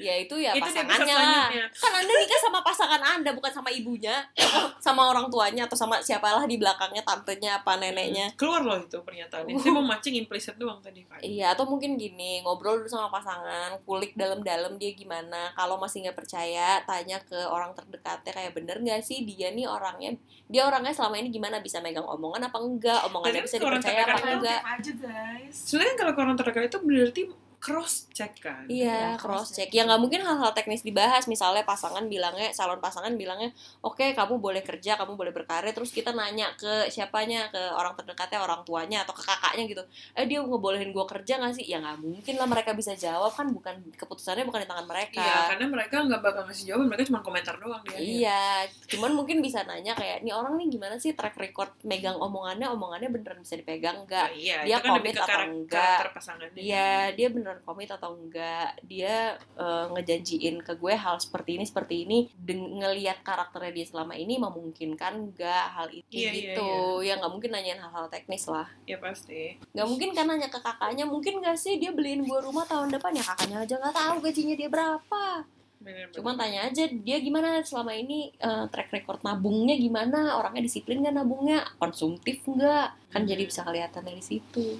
Ya 0.00 0.14
itu 0.16 0.34
ya 0.40 0.56
Itu 0.56 0.64
pasangannya. 0.64 1.14
lah 1.14 1.46
kan 1.76 1.92
anda 1.92 2.12
nikah 2.12 2.40
sama 2.40 2.60
pasangan 2.64 3.02
anda 3.04 3.30
bukan 3.36 3.52
sama 3.52 3.68
ibunya 3.68 4.24
sama 4.80 5.12
orang 5.12 5.28
tuanya 5.28 5.68
atau 5.68 5.76
sama 5.76 6.00
siapalah 6.00 6.48
di 6.48 6.56
belakangnya 6.56 7.04
tantenya 7.04 7.60
apa 7.60 7.76
neneknya. 7.76 8.32
Keluar 8.34 8.64
loh 8.64 8.80
itu 8.80 8.96
pernyataannya. 9.04 9.54
Saya 9.60 9.72
mau 9.76 9.84
mancing 9.84 10.16
implicit 10.16 10.56
doang 10.56 10.80
tadi 10.80 11.04
kan 11.04 11.20
Iya, 11.20 11.52
atau 11.52 11.66
mungkin 11.68 11.98
gini, 11.98 12.40
ngobrol 12.46 12.80
dulu 12.80 12.88
sama 12.88 13.10
pasangan, 13.10 13.76
kulik 13.84 14.14
dalam-dalam 14.14 14.78
dia 14.80 14.94
gimana. 14.94 15.50
Kalau 15.52 15.76
masih 15.76 16.06
nggak 16.08 16.16
percaya, 16.16 16.80
tanya 16.86 17.18
ke 17.20 17.36
orang 17.36 17.74
terdekatnya 17.74 18.32
kayak 18.32 18.52
bener 18.54 18.76
nggak 18.80 19.02
sih 19.02 19.26
dia 19.26 19.50
nih 19.50 19.66
orangnya, 19.66 20.14
dia 20.46 20.62
orangnya 20.64 20.94
selama 20.94 21.18
ini 21.18 21.28
gimana? 21.34 21.58
Bisa 21.60 21.82
megang 21.82 22.06
omongan 22.06 22.48
apa 22.48 22.58
enggak, 22.62 23.00
omongannya 23.10 23.42
bisa 23.44 23.58
dipercaya 23.58 24.06
apa 24.06 24.26
enggak. 24.38 24.60
aja 24.62 24.92
guys. 24.94 25.54
Sebenarnya 25.68 25.94
kalau 25.98 26.12
orang 26.16 26.36
terdekat 26.38 26.62
itu 26.70 26.78
berarti 26.80 27.22
cross 27.58 28.06
check 28.14 28.38
kan 28.38 28.64
Iya, 28.70 28.86
Ya, 28.86 29.08
cross 29.18 29.50
check. 29.50 29.68
Ya 29.74 29.82
nggak 29.82 29.98
mungkin 29.98 30.20
hal-hal 30.22 30.54
teknis 30.54 30.86
dibahas. 30.86 31.26
Misalnya 31.26 31.66
pasangan 31.66 32.06
bilangnya, 32.06 32.54
calon 32.54 32.78
pasangan 32.78 33.10
bilangnya, 33.14 33.50
oke 33.82 34.14
kamu 34.14 34.38
boleh 34.38 34.62
kerja, 34.62 34.94
kamu 34.94 35.18
boleh 35.18 35.34
berkarir. 35.34 35.74
Terus 35.74 35.90
kita 35.90 36.14
nanya 36.14 36.54
ke 36.54 36.86
siapanya, 36.88 37.50
ke 37.50 37.58
orang 37.74 37.98
terdekatnya, 37.98 38.38
orang 38.40 38.62
tuanya 38.62 39.02
atau 39.02 39.10
ke 39.10 39.22
kakaknya 39.26 39.64
gitu. 39.66 39.82
Eh 40.14 40.24
dia 40.30 40.38
ngebolehin 40.38 40.94
gue 40.94 41.04
kerja 41.06 41.42
nggak 41.42 41.54
sih? 41.58 41.66
Ya 41.66 41.82
nggak 41.82 41.98
mungkin 41.98 42.34
lah 42.38 42.46
mereka 42.46 42.70
bisa 42.78 42.94
jawab 42.94 43.34
kan 43.34 43.50
bukan 43.50 43.74
keputusannya 43.98 44.46
bukan 44.46 44.62
di 44.62 44.68
tangan 44.70 44.86
mereka. 44.86 45.18
Iya, 45.18 45.36
karena 45.50 45.66
mereka 45.66 45.96
nggak 46.06 46.20
bakal 46.22 46.42
ngasih 46.46 46.64
jawaban, 46.70 46.86
mereka 46.94 47.04
cuma 47.10 47.20
komentar 47.26 47.54
doang 47.58 47.82
dia. 47.90 47.98
Iya, 47.98 48.42
cuman 48.94 49.10
mungkin 49.18 49.42
bisa 49.42 49.66
nanya 49.66 49.98
kayak 49.98 50.22
nih 50.22 50.30
orang 50.30 50.54
nih 50.62 50.70
gimana 50.70 50.94
sih 50.96 51.12
track 51.12 51.34
record 51.34 51.74
megang 51.82 52.14
omongannya, 52.14 52.70
omongannya 52.70 53.10
beneran 53.10 53.42
bisa 53.42 53.58
dipegang 53.58 53.98
Nah, 53.98 54.06
nggak? 54.06 54.28
iya, 54.38 54.62
Dia 54.62 54.78
itu 54.78 54.84
kan 54.86 54.92
lebih 54.94 55.10
komit 55.10 55.16
ke 55.18 55.24
atau 55.26 55.42
enggak? 55.50 55.98
Iya, 56.58 56.90
dia 57.18 57.28
beneran 57.48 57.64
komit 57.64 57.88
atau 57.88 58.12
enggak? 58.12 58.76
Dia 58.84 59.40
eh, 59.56 59.86
ngejanjiin 59.88 60.60
ke 60.60 60.76
gue 60.76 60.92
hal 60.92 61.16
seperti 61.16 61.56
ini 61.56 61.64
seperti 61.64 62.04
ini, 62.04 62.28
ngelihat 62.44 63.24
karakternya 63.24 63.72
dia 63.72 63.86
selama 63.88 64.12
ini 64.12 64.36
memungkinkan 64.36 65.32
enggak 65.32 65.64
hal 65.72 65.88
itu 65.88 66.12
Iya, 66.12 66.28
iya, 66.28 66.32
gitu? 66.52 67.00
Ya 67.00 67.16
nggak 67.16 67.32
mungkin 67.32 67.50
nanyain 67.56 67.80
hal-hal 67.80 68.12
teknis 68.12 68.44
lah. 68.52 68.68
Ya 68.84 69.00
pasti. 69.00 69.56
Nggak 69.72 69.88
mungkin 69.88 70.10
kan 70.12 70.28
nanya 70.28 70.52
ke 70.52 70.60
kakaknya, 70.60 71.08
mungkin 71.08 71.40
nggak 71.40 71.56
sih 71.56 71.80
dia 71.80 71.88
beliin 71.96 72.28
gue 72.28 72.38
rumah 72.44 72.68
tahun 72.68 72.92
depan 72.92 73.16
ya 73.16 73.24
kakaknya 73.24 73.56
aja 73.64 73.74
nggak 73.80 73.96
tahu 73.96 74.16
gajinya 74.20 74.54
dia 74.60 74.68
berapa. 74.68 75.24
Bener, 75.78 76.10
Cuma 76.10 76.34
bener. 76.34 76.40
tanya 76.42 76.60
aja 76.68 76.84
dia 76.90 77.16
gimana 77.22 77.62
selama 77.62 77.94
ini 77.94 78.34
eh, 78.36 78.64
track 78.68 78.92
record 78.92 79.24
nabungnya 79.24 79.78
gimana, 79.80 80.36
orangnya 80.36 80.68
disiplin 80.68 81.00
nggak 81.00 81.16
nabungnya, 81.16 81.64
konsumtif 81.80 82.44
nggak, 82.44 83.08
kan 83.08 83.22
jadi 83.24 83.40
bisa 83.46 83.64
kelihatan 83.64 84.04
dari 84.04 84.20
situ. 84.20 84.76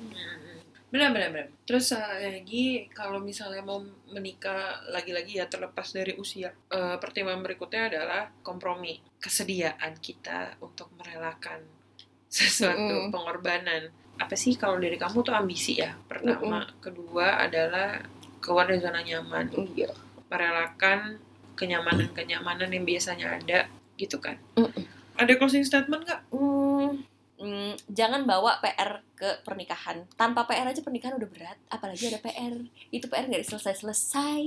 Benar 0.89 1.13
benar 1.13 1.29
benar. 1.33 1.49
Terus 1.69 1.93
uh, 1.93 2.17
lagi 2.17 2.89
kalau 2.97 3.21
misalnya 3.21 3.61
mau 3.61 3.81
menikah 4.09 4.81
lagi-lagi 4.89 5.37
ya 5.37 5.47
terlepas 5.47 5.93
dari 5.93 6.17
usia 6.17 6.49
uh, 6.73 6.97
pertimbangan 6.97 7.45
berikutnya 7.45 7.83
adalah 7.93 8.23
kompromi 8.41 8.97
kesediaan 9.21 10.01
kita 10.01 10.57
untuk 10.65 10.89
merelakan 10.97 11.61
sesuatu 12.33 13.09
Mm. 13.09 13.13
pengorbanan. 13.13 13.83
Apa 14.19 14.35
sih 14.35 14.59
kalau 14.59 14.81
dari 14.83 14.99
kamu 14.99 15.23
tuh 15.23 15.33
ambisi 15.37 15.79
ya? 15.79 15.95
Pertama. 16.09 16.67
Kedua 16.83 17.39
adalah 17.39 18.03
keluar 18.43 18.67
dari 18.67 18.81
zona 18.83 19.01
nyaman. 19.03 19.47
Iya. 19.55 19.91
merelakan 20.29 21.17
kenyamanan-kenyamanan 21.57 22.69
yang 22.69 22.85
biasanya 22.85 23.41
ada 23.41 23.65
gitu 23.97 24.21
kan. 24.21 24.37
Mm-mm. 24.61 24.85
ada 25.17 25.33
closing 25.41 25.65
statement 25.65 26.05
nggak? 26.05 26.21
Hmm, 26.31 27.01
hmm, 27.39 27.73
jangan 27.91 28.27
bawa 28.27 28.59
PR 28.61 29.03
ke 29.15 29.43
pernikahan. 29.43 30.05
Tanpa 30.15 30.45
PR 30.47 30.69
aja 30.69 30.83
pernikahan 30.83 31.17
udah 31.17 31.29
berat, 31.31 31.59
apalagi 31.71 32.11
ada 32.11 32.21
PR. 32.23 32.55
Itu 32.91 33.07
PR 33.07 33.27
nggak 33.27 33.47
selesai-selesai. 33.47 34.45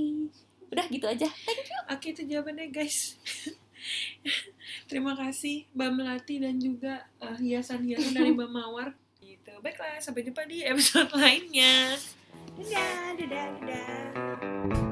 Udah 0.72 0.86
gitu 0.88 1.04
aja. 1.08 1.28
Oke 1.92 2.16
itu 2.16 2.24
jawabannya 2.24 2.72
guys. 2.72 3.20
Terima 4.88 5.18
kasih 5.18 5.66
Mbak 5.74 5.90
Melati 5.90 6.36
dan 6.38 6.56
juga 6.62 7.04
uh, 7.18 7.34
hiasan-hiasan 7.34 8.14
dari 8.14 8.30
Mbak 8.32 8.50
Mawar. 8.56 8.94
Gitu. 9.18 9.52
Baiklah, 9.58 9.98
sampai 9.98 10.22
jumpa 10.22 10.46
di 10.46 10.62
episode 10.62 11.10
lainnya. 11.16 11.98
Dadah, 12.56 13.16
dadah, 13.16 13.48
dadah. 13.64 14.91